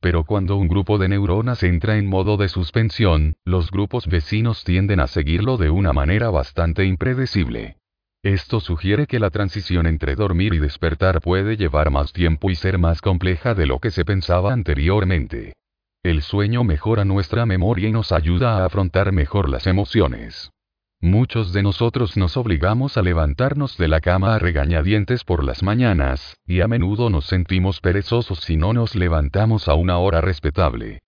Pero 0.00 0.22
cuando 0.22 0.56
un 0.56 0.68
grupo 0.68 0.96
de 0.96 1.08
neuronas 1.08 1.64
entra 1.64 1.98
en 1.98 2.06
modo 2.06 2.36
de 2.36 2.48
suspensión, 2.48 3.34
los 3.44 3.72
grupos 3.72 4.06
vecinos 4.06 4.62
tienden 4.62 5.00
a 5.00 5.08
seguirlo 5.08 5.56
de 5.56 5.70
una 5.70 5.92
manera 5.92 6.30
bastante 6.30 6.84
impredecible. 6.84 7.78
Esto 8.22 8.60
sugiere 8.60 9.08
que 9.08 9.18
la 9.18 9.30
transición 9.30 9.88
entre 9.88 10.14
dormir 10.14 10.54
y 10.54 10.58
despertar 10.58 11.20
puede 11.20 11.56
llevar 11.56 11.90
más 11.90 12.12
tiempo 12.12 12.48
y 12.48 12.54
ser 12.54 12.78
más 12.78 13.00
compleja 13.00 13.54
de 13.54 13.66
lo 13.66 13.80
que 13.80 13.90
se 13.90 14.04
pensaba 14.04 14.52
anteriormente. 14.52 15.54
El 16.02 16.22
sueño 16.22 16.64
mejora 16.64 17.04
nuestra 17.04 17.44
memoria 17.44 17.90
y 17.90 17.92
nos 17.92 18.10
ayuda 18.10 18.56
a 18.56 18.64
afrontar 18.64 19.12
mejor 19.12 19.50
las 19.50 19.66
emociones. 19.66 20.50
Muchos 20.98 21.52
de 21.52 21.62
nosotros 21.62 22.16
nos 22.16 22.38
obligamos 22.38 22.96
a 22.96 23.02
levantarnos 23.02 23.76
de 23.76 23.86
la 23.88 24.00
cama 24.00 24.34
a 24.34 24.38
regañadientes 24.38 25.24
por 25.24 25.44
las 25.44 25.62
mañanas, 25.62 26.38
y 26.46 26.62
a 26.62 26.68
menudo 26.68 27.10
nos 27.10 27.26
sentimos 27.26 27.82
perezosos 27.82 28.38
si 28.38 28.56
no 28.56 28.72
nos 28.72 28.94
levantamos 28.94 29.68
a 29.68 29.74
una 29.74 29.98
hora 29.98 30.22
respetable. 30.22 31.00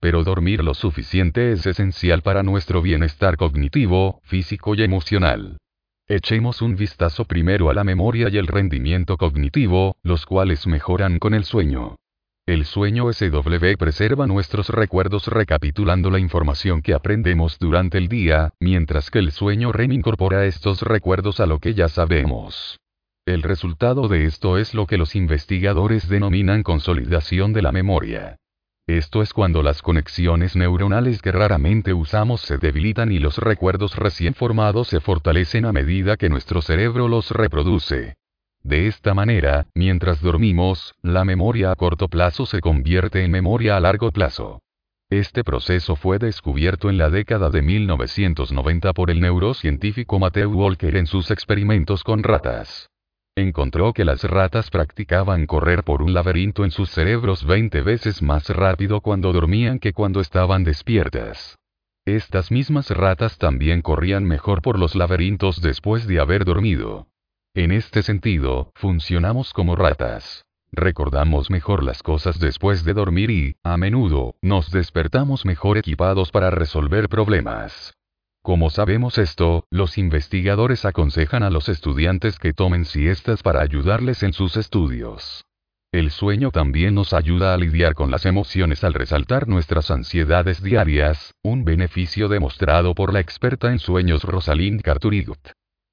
Pero 0.00 0.24
dormir 0.24 0.64
lo 0.64 0.74
suficiente 0.74 1.52
es 1.52 1.64
esencial 1.64 2.22
para 2.22 2.42
nuestro 2.42 2.82
bienestar 2.82 3.36
cognitivo, 3.36 4.20
físico 4.24 4.74
y 4.74 4.82
emocional. 4.82 5.58
Echemos 6.08 6.60
un 6.60 6.74
vistazo 6.74 7.24
primero 7.24 7.70
a 7.70 7.74
la 7.74 7.84
memoria 7.84 8.28
y 8.28 8.36
el 8.36 8.48
rendimiento 8.48 9.16
cognitivo, 9.16 9.94
los 10.02 10.26
cuales 10.26 10.66
mejoran 10.66 11.20
con 11.20 11.34
el 11.34 11.44
sueño. 11.44 11.94
El 12.50 12.64
sueño 12.64 13.12
SW 13.12 13.76
preserva 13.78 14.26
nuestros 14.26 14.70
recuerdos 14.70 15.28
recapitulando 15.28 16.10
la 16.10 16.18
información 16.18 16.82
que 16.82 16.94
aprendemos 16.94 17.60
durante 17.60 17.96
el 17.96 18.08
día, 18.08 18.54
mientras 18.58 19.08
que 19.08 19.20
el 19.20 19.30
sueño 19.30 19.70
REM 19.70 19.92
incorpora 19.92 20.44
estos 20.46 20.82
recuerdos 20.82 21.38
a 21.38 21.46
lo 21.46 21.60
que 21.60 21.74
ya 21.74 21.88
sabemos. 21.88 22.80
El 23.24 23.44
resultado 23.44 24.08
de 24.08 24.24
esto 24.24 24.58
es 24.58 24.74
lo 24.74 24.88
que 24.88 24.98
los 24.98 25.14
investigadores 25.14 26.08
denominan 26.08 26.64
consolidación 26.64 27.52
de 27.52 27.62
la 27.62 27.70
memoria. 27.70 28.34
Esto 28.88 29.22
es 29.22 29.32
cuando 29.32 29.62
las 29.62 29.80
conexiones 29.80 30.56
neuronales 30.56 31.22
que 31.22 31.30
raramente 31.30 31.94
usamos 31.94 32.40
se 32.40 32.58
debilitan 32.58 33.12
y 33.12 33.20
los 33.20 33.38
recuerdos 33.38 33.94
recién 33.94 34.34
formados 34.34 34.88
se 34.88 34.98
fortalecen 34.98 35.66
a 35.66 35.72
medida 35.72 36.16
que 36.16 36.28
nuestro 36.28 36.62
cerebro 36.62 37.06
los 37.06 37.30
reproduce. 37.30 38.16
De 38.62 38.86
esta 38.86 39.14
manera, 39.14 39.66
mientras 39.74 40.20
dormimos, 40.20 40.94
la 41.02 41.24
memoria 41.24 41.72
a 41.72 41.76
corto 41.76 42.08
plazo 42.08 42.46
se 42.46 42.60
convierte 42.60 43.24
en 43.24 43.30
memoria 43.30 43.76
a 43.76 43.80
largo 43.80 44.12
plazo. 44.12 44.60
Este 45.10 45.42
proceso 45.42 45.96
fue 45.96 46.18
descubierto 46.18 46.88
en 46.88 46.96
la 46.96 47.10
década 47.10 47.50
de 47.50 47.62
1990 47.62 48.92
por 48.92 49.10
el 49.10 49.20
neurocientífico 49.20 50.20
Matthew 50.20 50.52
Walker 50.52 50.96
en 50.96 51.06
sus 51.06 51.32
experimentos 51.32 52.04
con 52.04 52.22
ratas. 52.22 52.88
Encontró 53.34 53.92
que 53.92 54.04
las 54.04 54.22
ratas 54.22 54.70
practicaban 54.70 55.46
correr 55.46 55.82
por 55.82 56.02
un 56.02 56.14
laberinto 56.14 56.64
en 56.64 56.70
sus 56.70 56.90
cerebros 56.90 57.44
20 57.44 57.80
veces 57.80 58.22
más 58.22 58.48
rápido 58.50 59.00
cuando 59.00 59.32
dormían 59.32 59.78
que 59.78 59.92
cuando 59.92 60.20
estaban 60.20 60.62
despiertas. 60.62 61.56
Estas 62.04 62.50
mismas 62.50 62.90
ratas 62.90 63.36
también 63.38 63.82
corrían 63.82 64.24
mejor 64.24 64.62
por 64.62 64.78
los 64.78 64.94
laberintos 64.94 65.60
después 65.60 66.06
de 66.06 66.20
haber 66.20 66.44
dormido. 66.44 67.09
En 67.54 67.72
este 67.72 68.04
sentido, 68.04 68.70
funcionamos 68.76 69.52
como 69.52 69.74
ratas. 69.74 70.44
Recordamos 70.70 71.50
mejor 71.50 71.82
las 71.82 72.00
cosas 72.00 72.38
después 72.38 72.84
de 72.84 72.94
dormir 72.94 73.28
y, 73.32 73.56
a 73.64 73.76
menudo, 73.76 74.36
nos 74.40 74.70
despertamos 74.70 75.44
mejor 75.44 75.76
equipados 75.76 76.30
para 76.30 76.50
resolver 76.50 77.08
problemas. 77.08 77.94
Como 78.40 78.70
sabemos 78.70 79.18
esto, 79.18 79.64
los 79.68 79.98
investigadores 79.98 80.84
aconsejan 80.84 81.42
a 81.42 81.50
los 81.50 81.68
estudiantes 81.68 82.38
que 82.38 82.52
tomen 82.52 82.84
siestas 82.84 83.42
para 83.42 83.62
ayudarles 83.62 84.22
en 84.22 84.32
sus 84.32 84.56
estudios. 84.56 85.44
El 85.90 86.12
sueño 86.12 86.52
también 86.52 86.94
nos 86.94 87.12
ayuda 87.12 87.52
a 87.52 87.56
lidiar 87.56 87.94
con 87.94 88.12
las 88.12 88.26
emociones 88.26 88.84
al 88.84 88.94
resaltar 88.94 89.48
nuestras 89.48 89.90
ansiedades 89.90 90.62
diarias, 90.62 91.34
un 91.42 91.64
beneficio 91.64 92.28
demostrado 92.28 92.94
por 92.94 93.12
la 93.12 93.18
experta 93.18 93.72
en 93.72 93.80
sueños 93.80 94.22
Rosalind 94.22 94.82
Carturigut. 94.82 95.50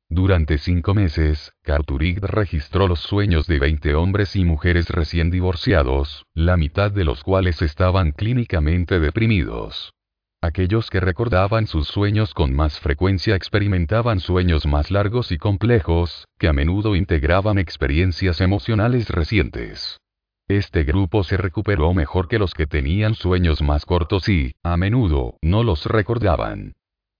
Durante 0.10 0.58
cinco 0.58 0.94
meses, 0.94 1.52
Carturig 1.64 2.20
registró 2.24 2.88
los 2.88 3.02
sueños 3.02 3.46
de 3.46 3.60
20 3.60 3.94
hombres 3.96 4.38
y 4.38 4.46
mujeres 4.46 4.90
recién 4.90 5.30
divorciados, 5.30 6.26
la 6.34 6.56
mitad 6.56 6.92
de 6.92 7.04
los 7.04 7.24
cuales 7.24 7.62
estaban 7.62 8.14
clínicamente 8.14 9.02
deprimidos. 9.02 9.94
Aquellos 10.42 10.90
que 10.90 11.02
recordaban 11.02 11.68
sus 11.68 11.88
sueños 11.88 12.34
con 12.34 12.54
más 12.54 12.80
frecuencia 12.80 13.36
experimentaban 13.36 14.22
sueños 14.22 14.66
más 14.66 14.92
largos 14.92 15.34
y 15.34 15.38
complejos, 15.38 16.26
que 16.40 16.48
a 16.48 16.54
menudo 16.54 16.96
integraban 16.96 17.58
experiencias 17.58 18.40
emocionales 18.40 19.10
recientes. 19.10 20.00
Este 20.48 20.86
grupo 20.86 21.26
se 21.26 21.36
recuperó 21.36 21.94
mejor 21.94 22.30
que 22.30 22.40
los 22.40 22.54
que 22.54 22.66
tenían 22.66 23.14
sueños 23.14 23.62
más 23.62 23.86
cortos 23.86 24.30
y, 24.30 24.56
a 24.64 24.78
menudo, 24.78 25.36
no 25.42 25.64
los 25.64 25.86
recordaban. 25.86 26.77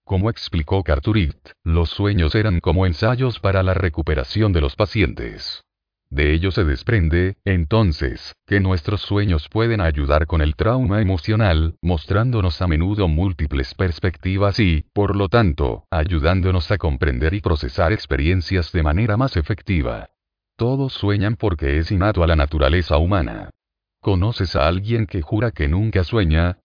Como 0.08 0.30
explicó 0.30 0.82
Carturit, 0.84 1.36
los 1.64 1.90
sueños 1.90 2.34
eran 2.34 2.60
como 2.60 2.86
ensayos 2.86 3.40
para 3.40 3.62
la 3.62 3.74
recuperación 3.74 4.54
de 4.54 4.62
los 4.62 4.74
pacientes. 4.74 5.66
De 6.08 6.32
ello 6.32 6.50
se 6.50 6.64
desprende, 6.64 7.36
entonces, 7.44 8.34
que 8.46 8.58
nuestros 8.58 9.02
sueños 9.02 9.50
pueden 9.50 9.82
ayudar 9.82 10.26
con 10.26 10.40
el 10.40 10.56
trauma 10.56 11.02
emocional, 11.02 11.76
mostrándonos 11.82 12.62
a 12.62 12.66
menudo 12.66 13.06
múltiples 13.06 13.74
perspectivas 13.74 14.58
y, 14.60 14.86
por 14.94 15.14
lo 15.14 15.28
tanto, 15.28 15.84
ayudándonos 15.90 16.70
a 16.70 16.78
comprender 16.78 17.34
y 17.34 17.42
procesar 17.42 17.92
experiencias 17.92 18.72
de 18.72 18.82
manera 18.82 19.18
más 19.18 19.36
efectiva. 19.36 20.08
Todos 20.56 20.94
sueñan 20.94 21.36
porque 21.36 21.76
es 21.76 21.92
innato 21.92 22.24
a 22.24 22.26
la 22.26 22.34
naturaleza 22.34 22.96
humana. 22.96 23.50
¿Conoces 24.00 24.56
a 24.56 24.66
alguien 24.66 25.04
que 25.04 25.20
jura 25.20 25.50
que 25.50 25.68
nunca 25.68 26.02
sueña? 26.02 26.57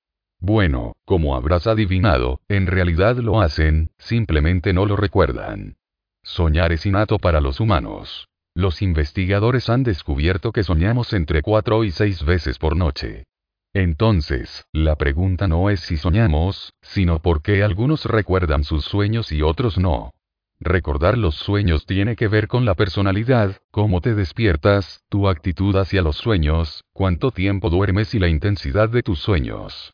Bueno, 0.45 0.97
como 1.05 1.37
habrás 1.37 1.67
adivinado, 1.67 2.41
en 2.49 2.67
realidad 2.67 3.15
lo 3.15 3.39
hacen, 3.39 3.91
simplemente 3.97 4.73
no 4.73 4.85
lo 4.85 4.97
recuerdan. 4.97 5.77
Soñar 6.21 6.73
es 6.73 6.85
innato 6.85 7.17
para 7.17 7.39
los 7.39 7.61
humanos. 7.61 8.27
Los 8.53 8.81
investigadores 8.81 9.69
han 9.69 9.83
descubierto 9.83 10.51
que 10.51 10.63
soñamos 10.63 11.13
entre 11.13 11.43
cuatro 11.43 11.85
y 11.85 11.91
seis 11.91 12.25
veces 12.25 12.59
por 12.59 12.75
noche. 12.75 13.23
Entonces, 13.73 14.65
la 14.73 14.97
pregunta 14.97 15.47
no 15.47 15.69
es 15.69 15.79
si 15.79 15.95
soñamos, 15.95 16.73
sino 16.81 17.19
por 17.19 17.41
qué 17.41 17.63
algunos 17.63 18.03
recuerdan 18.03 18.65
sus 18.65 18.83
sueños 18.83 19.31
y 19.31 19.43
otros 19.43 19.77
no. 19.77 20.11
Recordar 20.59 21.17
los 21.17 21.35
sueños 21.35 21.85
tiene 21.85 22.17
que 22.17 22.27
ver 22.27 22.49
con 22.49 22.65
la 22.65 22.75
personalidad, 22.75 23.61
cómo 23.71 24.01
te 24.01 24.13
despiertas, 24.13 25.03
tu 25.07 25.29
actitud 25.29 25.73
hacia 25.77 26.01
los 26.01 26.17
sueños, 26.17 26.83
cuánto 26.91 27.31
tiempo 27.31 27.69
duermes 27.69 28.13
y 28.13 28.19
la 28.19 28.27
intensidad 28.27 28.89
de 28.89 29.03
tus 29.03 29.19
sueños. 29.19 29.93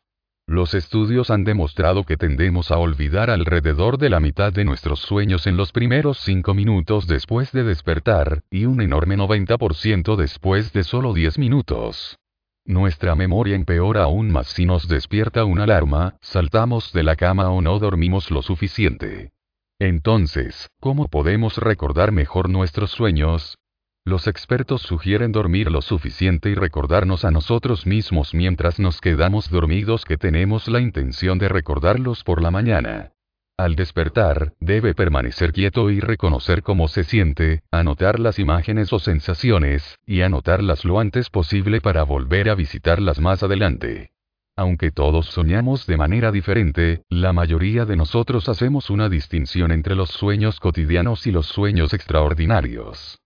Los 0.50 0.74
estudios 0.74 1.30
han 1.30 1.44
demostrado 1.44 2.02
que 2.02 2.16
tendemos 2.16 2.72
a 2.72 2.78
olvidar 2.78 3.30
alrededor 3.30 3.98
de 3.98 4.10
la 4.10 4.18
mitad 4.18 4.52
de 4.52 4.64
nuestros 4.64 4.98
sueños 4.98 5.46
en 5.46 5.56
los 5.56 5.70
primeros 5.70 6.18
5 6.24 6.54
minutos 6.54 7.06
después 7.06 7.52
de 7.52 7.62
despertar, 7.62 8.42
y 8.50 8.64
un 8.64 8.80
enorme 8.80 9.16
90% 9.16 10.16
después 10.16 10.72
de 10.72 10.82
solo 10.82 11.14
10 11.14 11.38
minutos. 11.38 12.18
Nuestra 12.64 13.14
memoria 13.14 13.54
empeora 13.54 14.02
aún 14.02 14.32
más 14.32 14.48
si 14.48 14.66
nos 14.66 14.88
despierta 14.88 15.44
una 15.44 15.62
alarma, 15.62 16.16
saltamos 16.20 16.92
de 16.92 17.04
la 17.04 17.14
cama 17.14 17.50
o 17.50 17.62
no 17.62 17.78
dormimos 17.78 18.32
lo 18.32 18.42
suficiente. 18.42 19.30
Entonces, 19.78 20.68
¿cómo 20.80 21.06
podemos 21.06 21.58
recordar 21.58 22.10
mejor 22.10 22.48
nuestros 22.48 22.90
sueños? 22.90 23.56
Los 24.04 24.26
expertos 24.26 24.82
sugieren 24.82 25.30
dormir 25.30 25.70
lo 25.70 25.82
suficiente 25.82 26.50
y 26.50 26.54
recordarnos 26.54 27.24
a 27.24 27.30
nosotros 27.30 27.86
mismos 27.86 28.34
mientras 28.34 28.80
nos 28.80 29.00
quedamos 29.00 29.50
dormidos 29.50 30.04
que 30.04 30.16
tenemos 30.16 30.68
la 30.68 30.80
intención 30.80 31.38
de 31.38 31.48
recordarlos 31.48 32.24
por 32.24 32.42
la 32.42 32.50
mañana. 32.50 33.12
Al 33.58 33.76
despertar, 33.76 34.54
debe 34.58 34.94
permanecer 34.94 35.52
quieto 35.52 35.90
y 35.90 36.00
reconocer 36.00 36.62
cómo 36.62 36.88
se 36.88 37.04
siente, 37.04 37.62
anotar 37.70 38.18
las 38.18 38.38
imágenes 38.38 38.90
o 38.94 38.98
sensaciones, 38.98 39.98
y 40.06 40.22
anotarlas 40.22 40.86
lo 40.86 40.98
antes 40.98 41.28
posible 41.28 41.82
para 41.82 42.02
volver 42.02 42.48
a 42.48 42.54
visitarlas 42.54 43.20
más 43.20 43.42
adelante. 43.42 44.12
Aunque 44.56 44.90
todos 44.90 45.26
soñamos 45.26 45.86
de 45.86 45.98
manera 45.98 46.32
diferente, 46.32 47.02
la 47.10 47.34
mayoría 47.34 47.84
de 47.84 47.96
nosotros 47.96 48.48
hacemos 48.48 48.88
una 48.88 49.10
distinción 49.10 49.72
entre 49.72 49.94
los 49.94 50.08
sueños 50.08 50.58
cotidianos 50.58 51.26
y 51.26 51.30
los 51.30 51.44
sueños 51.44 51.92
extraordinarios. 51.92 53.19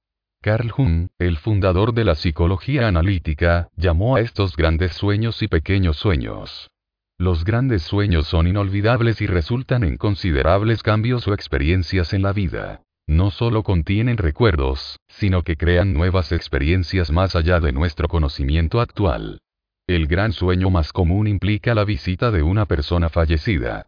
Carl 0.44 0.70
Jung, 0.70 1.08
el 1.18 1.38
fundador 1.38 1.94
de 1.94 2.04
la 2.04 2.14
psicología 2.14 2.86
analítica, 2.86 3.70
llamó 3.76 4.16
a 4.16 4.20
estos 4.20 4.56
grandes 4.56 4.92
sueños 4.92 5.42
y 5.42 5.48
pequeños 5.48 5.96
sueños. 5.96 6.70
Los 7.16 7.46
grandes 7.46 7.80
sueños 7.80 8.26
son 8.26 8.46
inolvidables 8.46 9.22
y 9.22 9.26
resultan 9.26 9.84
en 9.84 9.96
considerables 9.96 10.82
cambios 10.82 11.26
o 11.28 11.32
experiencias 11.32 12.12
en 12.12 12.20
la 12.20 12.34
vida. 12.34 12.82
No 13.06 13.30
solo 13.30 13.62
contienen 13.62 14.18
recuerdos, 14.18 14.98
sino 15.08 15.40
que 15.40 15.56
crean 15.56 15.94
nuevas 15.94 16.30
experiencias 16.30 17.10
más 17.10 17.34
allá 17.36 17.58
de 17.58 17.72
nuestro 17.72 18.06
conocimiento 18.06 18.82
actual. 18.82 19.40
El 19.86 20.06
gran 20.06 20.32
sueño 20.32 20.68
más 20.68 20.92
común 20.92 21.26
implica 21.26 21.74
la 21.74 21.86
visita 21.86 22.30
de 22.30 22.42
una 22.42 22.66
persona 22.66 23.08
fallecida. 23.08 23.86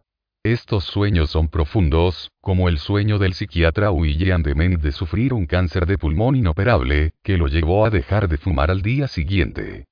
Estos 0.52 0.84
sueños 0.84 1.30
son 1.30 1.48
profundos, 1.48 2.30
como 2.40 2.68
el 2.68 2.78
sueño 2.78 3.18
del 3.18 3.34
psiquiatra 3.34 3.90
William 3.90 4.44
Dement 4.44 4.80
de 4.80 4.92
sufrir 4.92 5.32
un 5.32 5.46
cáncer 5.46 5.86
de 5.86 5.98
pulmón 5.98 6.36
inoperable, 6.36 7.14
que 7.24 7.36
lo 7.36 7.48
llevó 7.48 7.84
a 7.84 7.90
dejar 7.90 8.28
de 8.28 8.38
fumar 8.38 8.70
al 8.70 8.80
día 8.80 9.08
siguiente. 9.08 9.86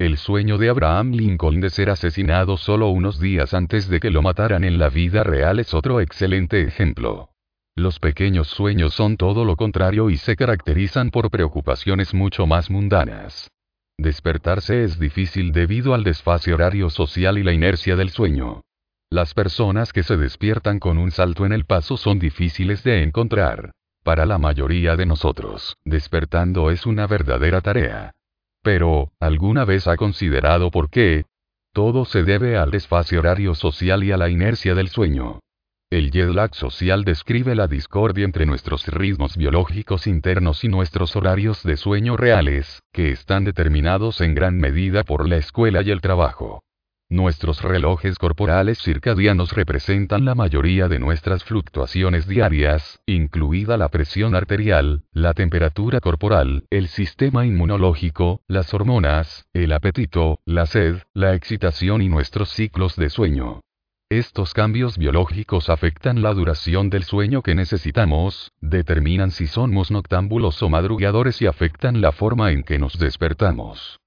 El 0.00 0.16
sueño 0.16 0.58
de 0.58 0.68
Abraham 0.68 1.12
Lincoln 1.12 1.60
de 1.60 1.70
ser 1.70 1.90
asesinado 1.90 2.56
solo 2.56 2.88
unos 2.88 3.20
días 3.20 3.54
antes 3.54 3.88
de 3.88 4.00
que 4.00 4.10
lo 4.10 4.20
mataran 4.20 4.64
en 4.64 4.80
la 4.80 4.88
vida 4.88 5.22
real 5.22 5.60
es 5.60 5.74
otro 5.74 6.00
excelente 6.00 6.60
ejemplo. 6.62 7.28
Los 7.76 8.00
pequeños 8.00 8.48
sueños 8.48 8.94
son 8.94 9.16
todo 9.16 9.44
lo 9.44 9.54
contrario 9.54 10.10
y 10.10 10.16
se 10.16 10.34
caracterizan 10.34 11.12
por 11.12 11.30
preocupaciones 11.30 12.14
mucho 12.14 12.48
más 12.48 12.68
mundanas. 12.68 13.48
Despertarse 13.96 14.82
es 14.82 14.98
difícil 14.98 15.52
debido 15.52 15.94
al 15.94 16.02
desfase 16.02 16.52
horario 16.52 16.90
social 16.90 17.38
y 17.38 17.44
la 17.44 17.52
inercia 17.52 17.94
del 17.94 18.10
sueño. 18.10 18.62
Las 19.12 19.34
personas 19.34 19.92
que 19.92 20.04
se 20.04 20.16
despiertan 20.16 20.78
con 20.78 20.96
un 20.96 21.10
salto 21.10 21.44
en 21.44 21.52
el 21.52 21.64
paso 21.64 21.96
son 21.96 22.20
difíciles 22.20 22.84
de 22.84 23.02
encontrar. 23.02 23.72
Para 24.04 24.24
la 24.24 24.38
mayoría 24.38 24.94
de 24.94 25.04
nosotros, 25.04 25.76
despertando 25.84 26.70
es 26.70 26.86
una 26.86 27.08
verdadera 27.08 27.60
tarea. 27.60 28.12
Pero, 28.62 29.10
¿alguna 29.18 29.64
vez 29.64 29.88
ha 29.88 29.96
considerado 29.96 30.70
por 30.70 30.90
qué? 30.90 31.24
Todo 31.72 32.04
se 32.04 32.22
debe 32.22 32.56
al 32.56 32.70
desfase 32.70 33.18
horario 33.18 33.56
social 33.56 34.04
y 34.04 34.12
a 34.12 34.16
la 34.16 34.28
inercia 34.28 34.76
del 34.76 34.88
sueño. 34.88 35.40
El 35.90 36.12
jet 36.12 36.28
lag 36.28 36.54
social 36.54 37.02
describe 37.02 37.56
la 37.56 37.66
discordia 37.66 38.24
entre 38.24 38.46
nuestros 38.46 38.86
ritmos 38.86 39.36
biológicos 39.36 40.06
internos 40.06 40.62
y 40.62 40.68
nuestros 40.68 41.16
horarios 41.16 41.64
de 41.64 41.76
sueño 41.76 42.16
reales, 42.16 42.80
que 42.92 43.10
están 43.10 43.42
determinados 43.42 44.20
en 44.20 44.36
gran 44.36 44.58
medida 44.58 45.02
por 45.02 45.28
la 45.28 45.36
escuela 45.36 45.82
y 45.82 45.90
el 45.90 46.00
trabajo. 46.00 46.62
Nuestros 47.12 47.62
relojes 47.62 48.18
corporales 48.18 48.78
circadianos 48.78 49.52
representan 49.52 50.24
la 50.24 50.36
mayoría 50.36 50.86
de 50.86 51.00
nuestras 51.00 51.42
fluctuaciones 51.42 52.28
diarias, 52.28 53.00
incluida 53.04 53.76
la 53.76 53.88
presión 53.88 54.36
arterial, 54.36 55.02
la 55.10 55.34
temperatura 55.34 55.98
corporal, 56.00 56.66
el 56.70 56.86
sistema 56.86 57.44
inmunológico, 57.44 58.42
las 58.46 58.72
hormonas, 58.74 59.48
el 59.52 59.72
apetito, 59.72 60.38
la 60.44 60.66
sed, 60.66 61.02
la 61.12 61.34
excitación 61.34 62.00
y 62.00 62.08
nuestros 62.08 62.50
ciclos 62.50 62.94
de 62.94 63.10
sueño. 63.10 63.60
Estos 64.08 64.54
cambios 64.54 64.96
biológicos 64.96 65.68
afectan 65.68 66.22
la 66.22 66.32
duración 66.32 66.90
del 66.90 67.02
sueño 67.02 67.42
que 67.42 67.56
necesitamos, 67.56 68.52
determinan 68.60 69.32
si 69.32 69.48
somos 69.48 69.90
noctámbulos 69.90 70.62
o 70.62 70.68
madrugadores 70.68 71.42
y 71.42 71.46
afectan 71.46 72.00
la 72.00 72.12
forma 72.12 72.52
en 72.52 72.62
que 72.62 72.78
nos 72.78 73.00
despertamos. 73.00 73.99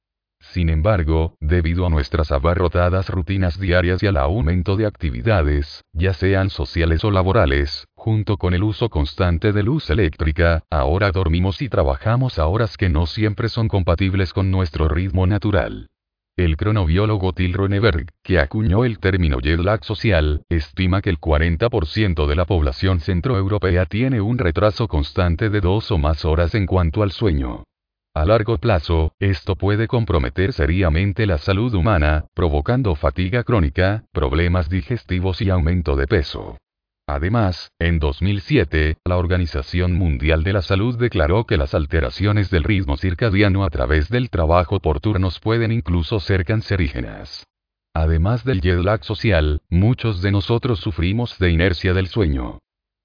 Sin 0.54 0.70
embargo, 0.70 1.36
debido 1.40 1.88
a 1.88 1.90
nuestras 1.90 2.32
abarrotadas 2.32 3.10
rutinas 3.10 3.60
diarias 3.60 4.04
y 4.04 4.06
al 4.06 4.18
aumento 4.18 4.78
de 4.78 4.86
actividades, 4.86 5.84
ya 5.94 6.14
sean 6.14 6.52
sociales 6.52 7.04
o 7.04 7.10
laborales, 7.10 7.88
junto 7.96 8.38
con 8.38 8.54
el 8.54 8.62
uso 8.62 8.90
constante 8.90 9.52
de 9.52 9.64
luz 9.64 9.90
eléctrica, 9.90 10.62
ahora 10.70 11.12
dormimos 11.12 11.60
y 11.64 11.70
trabajamos 11.70 12.38
a 12.38 12.46
horas 12.46 12.78
que 12.78 12.88
no 12.88 13.08
siempre 13.08 13.50
son 13.50 13.68
compatibles 13.68 14.32
con 14.32 14.52
nuestro 14.52 14.88
ritmo 14.88 15.26
natural. 15.26 15.90
El 16.38 16.56
cronobiólogo 16.56 17.34
Till 17.34 17.54
Roneberg, 17.54 18.06
que 18.22 18.38
acuñó 18.38 18.86
el 18.86 19.00
término 19.00 19.40
jet 19.40 19.60
lag 19.60 19.84
social, 19.84 20.44
estima 20.50 21.02
que 21.02 21.10
el 21.10 21.20
40% 21.20 22.28
de 22.28 22.36
la 22.36 22.46
población 22.46 23.00
centroeuropea 23.00 23.88
tiene 23.88 24.22
un 24.22 24.38
retraso 24.38 24.88
constante 24.88 25.50
de 25.50 25.62
dos 25.62 25.90
o 25.90 25.98
más 25.98 26.26
horas 26.26 26.54
en 26.54 26.68
cuanto 26.68 27.02
al 27.02 27.10
sueño. 27.10 27.64
A 28.16 28.26
largo 28.26 28.60
plazo, 28.60 29.12
esto 29.20 29.56
puede 29.56 29.88
comprometer 29.88 30.54
seriamente 30.54 31.26
la 31.26 31.40
salud 31.40 31.74
humana, 31.74 32.26
provocando 32.36 32.94
fatiga 32.94 33.44
crónica, 33.44 34.06
problemas 34.12 34.70
digestivos 34.70 35.42
y 35.42 35.50
aumento 35.50 35.96
de 35.96 36.06
peso. 36.06 36.60
Además, 37.08 37.72
en 37.80 37.98
2007, 37.98 38.98
la 39.04 39.18
Organización 39.18 39.94
Mundial 39.94 40.44
de 40.44 40.54
la 40.54 40.62
Salud 40.62 40.96
declaró 40.96 41.46
que 41.46 41.58
las 41.58 41.74
alteraciones 41.74 42.52
del 42.52 42.64
ritmo 42.64 42.98
circadiano 42.98 43.66
a 43.66 43.72
través 43.72 44.10
del 44.10 44.30
trabajo 44.30 44.80
por 44.80 45.00
turnos 45.00 45.40
pueden 45.40 45.72
incluso 45.72 46.20
ser 46.20 46.46
cancerígenas. 46.46 47.48
Además 47.96 48.46
del 48.46 48.62
jet 48.62 48.78
lag 48.78 49.04
social, 49.04 49.62
muchos 49.70 50.22
de 50.22 50.32
nosotros 50.32 50.80
sufrimos 50.80 51.40
de 51.40 51.50
inercia 51.50 51.96
del 51.96 52.08
sueño. 52.08 52.60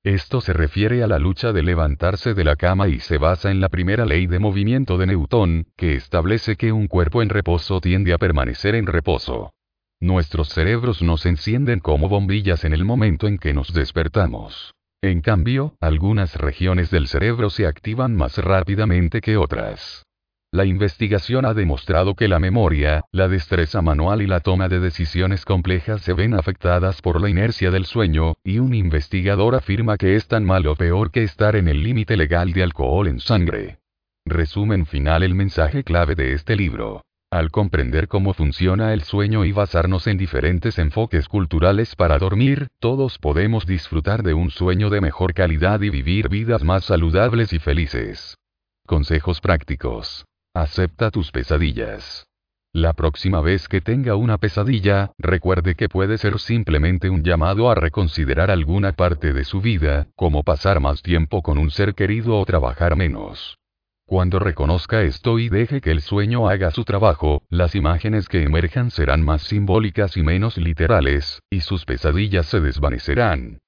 Esto 0.08 0.40
se 0.40 0.54
refiere 0.54 1.02
a 1.02 1.06
la 1.06 1.18
lucha 1.18 1.52
de 1.52 1.62
levantarse 1.62 2.32
de 2.32 2.42
la 2.42 2.56
cama 2.56 2.88
y 2.88 2.98
se 2.98 3.18
basa 3.18 3.50
en 3.50 3.60
la 3.60 3.68
primera 3.68 4.06
ley 4.06 4.26
de 4.26 4.38
movimiento 4.38 4.96
de 4.96 5.06
Newton, 5.06 5.66
que 5.76 5.96
establece 5.96 6.56
que 6.56 6.72
un 6.72 6.86
cuerpo 6.86 7.20
en 7.20 7.28
reposo 7.28 7.78
tiende 7.82 8.14
a 8.14 8.16
permanecer 8.16 8.74
en 8.74 8.86
reposo. 8.86 9.52
Nuestros 10.00 10.48
cerebros 10.48 11.02
nos 11.02 11.26
encienden 11.26 11.80
como 11.80 12.08
bombillas 12.08 12.64
en 12.64 12.72
el 12.72 12.86
momento 12.86 13.26
en 13.26 13.36
que 13.36 13.52
nos 13.52 13.74
despertamos. 13.74 14.72
En 15.02 15.20
cambio, 15.20 15.74
algunas 15.78 16.36
regiones 16.36 16.90
del 16.90 17.06
cerebro 17.06 17.50
se 17.50 17.66
activan 17.66 18.16
más 18.16 18.38
rápidamente 18.38 19.20
que 19.20 19.36
otras. 19.36 20.06
La 20.50 20.64
investigación 20.64 21.44
ha 21.44 21.52
demostrado 21.52 22.14
que 22.14 22.26
la 22.26 22.38
memoria, 22.38 23.04
la 23.12 23.28
destreza 23.28 23.82
manual 23.82 24.22
y 24.22 24.26
la 24.26 24.40
toma 24.40 24.70
de 24.70 24.80
decisiones 24.80 25.44
complejas 25.44 26.00
se 26.00 26.14
ven 26.14 26.32
afectadas 26.32 27.02
por 27.02 27.20
la 27.20 27.28
inercia 27.28 27.70
del 27.70 27.84
sueño, 27.84 28.34
y 28.42 28.58
un 28.58 28.72
investigador 28.72 29.54
afirma 29.54 29.98
que 29.98 30.16
es 30.16 30.26
tan 30.26 30.46
mal 30.46 30.66
o 30.66 30.74
peor 30.74 31.10
que 31.10 31.22
estar 31.22 31.54
en 31.54 31.68
el 31.68 31.82
límite 31.82 32.16
legal 32.16 32.54
de 32.54 32.62
alcohol 32.62 33.08
en 33.08 33.20
sangre. 33.20 33.80
Resumen 34.24 34.86
final 34.86 35.22
el 35.22 35.34
mensaje 35.34 35.84
clave 35.84 36.14
de 36.14 36.32
este 36.32 36.56
libro. 36.56 37.02
Al 37.30 37.50
comprender 37.50 38.08
cómo 38.08 38.32
funciona 38.32 38.94
el 38.94 39.02
sueño 39.02 39.44
y 39.44 39.52
basarnos 39.52 40.06
en 40.06 40.16
diferentes 40.16 40.78
enfoques 40.78 41.28
culturales 41.28 41.94
para 41.94 42.16
dormir, 42.16 42.68
todos 42.80 43.18
podemos 43.18 43.66
disfrutar 43.66 44.22
de 44.22 44.32
un 44.32 44.48
sueño 44.50 44.88
de 44.88 45.02
mejor 45.02 45.34
calidad 45.34 45.82
y 45.82 45.90
vivir 45.90 46.30
vidas 46.30 46.64
más 46.64 46.86
saludables 46.86 47.52
y 47.52 47.58
felices. 47.58 48.38
Consejos 48.86 49.42
prácticos. 49.42 50.24
Acepta 50.58 51.12
tus 51.12 51.30
pesadillas. 51.30 52.26
La 52.72 52.92
próxima 52.92 53.40
vez 53.40 53.68
que 53.68 53.80
tenga 53.80 54.16
una 54.16 54.38
pesadilla, 54.38 55.12
recuerde 55.16 55.76
que 55.76 55.88
puede 55.88 56.18
ser 56.18 56.40
simplemente 56.40 57.10
un 57.10 57.22
llamado 57.22 57.70
a 57.70 57.76
reconsiderar 57.76 58.50
alguna 58.50 58.90
parte 58.90 59.32
de 59.32 59.44
su 59.44 59.60
vida, 59.60 60.08
como 60.16 60.42
pasar 60.42 60.80
más 60.80 61.00
tiempo 61.00 61.42
con 61.42 61.58
un 61.58 61.70
ser 61.70 61.94
querido 61.94 62.36
o 62.36 62.44
trabajar 62.44 62.96
menos. 62.96 63.56
Cuando 64.04 64.40
reconozca 64.40 65.02
esto 65.02 65.38
y 65.38 65.48
deje 65.48 65.80
que 65.80 65.92
el 65.92 66.00
sueño 66.00 66.48
haga 66.48 66.72
su 66.72 66.82
trabajo, 66.84 67.40
las 67.50 67.76
imágenes 67.76 68.28
que 68.28 68.42
emerjan 68.42 68.90
serán 68.90 69.24
más 69.24 69.42
simbólicas 69.42 70.16
y 70.16 70.24
menos 70.24 70.56
literales, 70.56 71.40
y 71.50 71.60
sus 71.60 71.84
pesadillas 71.84 72.46
se 72.46 72.58
desvanecerán. 72.58 73.60